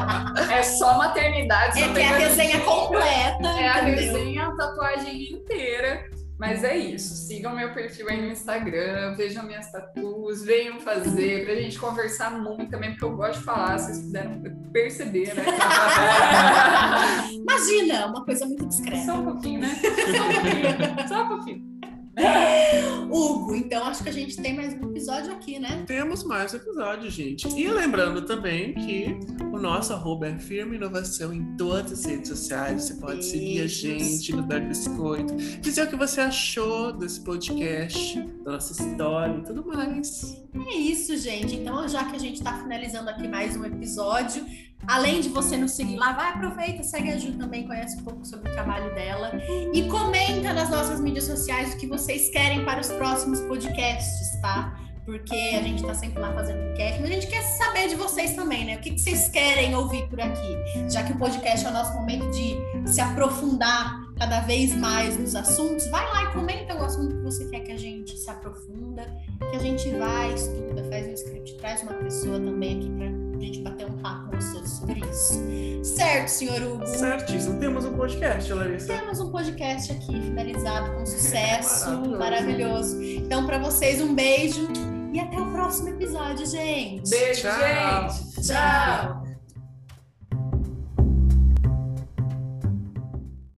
[0.52, 1.80] É só maternidade.
[1.80, 3.48] só É que é a resenha completa.
[3.48, 6.17] É a resenha, a tatuagem inteira.
[6.38, 7.16] Mas é isso.
[7.16, 12.70] Sigam meu perfil aí no Instagram, vejam minhas tatuas, venham fazer, pra gente conversar muito
[12.70, 15.44] também, porque eu gosto de falar, vocês puderam perceber, né?
[17.34, 19.06] Imagina, uma coisa muito discreta.
[19.06, 19.76] Só um pouquinho, né?
[19.76, 21.08] Só um pouquinho.
[21.08, 21.77] Só um pouquinho.
[23.12, 25.84] Hugo, então acho que a gente tem mais um episódio aqui, né?
[25.86, 27.48] Temos mais episódios, gente.
[27.48, 29.18] E lembrando também que
[29.54, 32.84] o nosso arroba é Firme Inovação em todas as redes sociais.
[32.84, 33.80] Você pode seguir a Beijos.
[33.80, 39.44] gente no Dar Biscoito, dizer o que você achou desse podcast, da nossa história e
[39.44, 40.44] tudo mais.
[40.68, 41.56] É isso, gente.
[41.56, 44.44] Então, já que a gente tá finalizando aqui mais um episódio,
[44.86, 48.26] além de você nos seguir lá, vai, aproveita, segue a Ju também, conhece um pouco
[48.26, 49.32] sobre o trabalho dela
[49.74, 54.78] e comenta nas nossas mídias sociais o que vocês querem para os próximos podcasts, tá?
[55.06, 58.36] Porque a gente tá sempre lá fazendo enquete, mas a gente quer saber de vocês
[58.36, 58.76] também, né?
[58.76, 60.58] O que, que vocês querem ouvir por aqui?
[60.90, 62.58] Já que o podcast é o nosso momento de
[62.92, 67.46] se aprofundar cada vez mais nos assuntos, vai lá e comenta o assunto que você
[67.46, 69.06] quer que a gente se aprofunda
[69.50, 72.90] que a gente vai, estuda, faz um script, traz uma pessoa também aqui
[73.38, 75.96] pra gente bater um papo gostoso sobre isso.
[75.96, 76.86] Certo, senhor Hugo?
[76.88, 77.60] Certíssimo.
[77.60, 78.88] Temos um podcast, Larissa.
[78.94, 82.18] Temos um podcast aqui finalizado com sucesso, Maravilhoso.
[82.18, 83.04] maravilhoso.
[83.04, 84.68] Então, pra vocês, um beijo
[85.14, 87.10] e até o próximo episódio, gente.
[87.10, 88.10] Beijo, Tchau.
[88.10, 88.48] gente.
[88.48, 89.27] Tchau.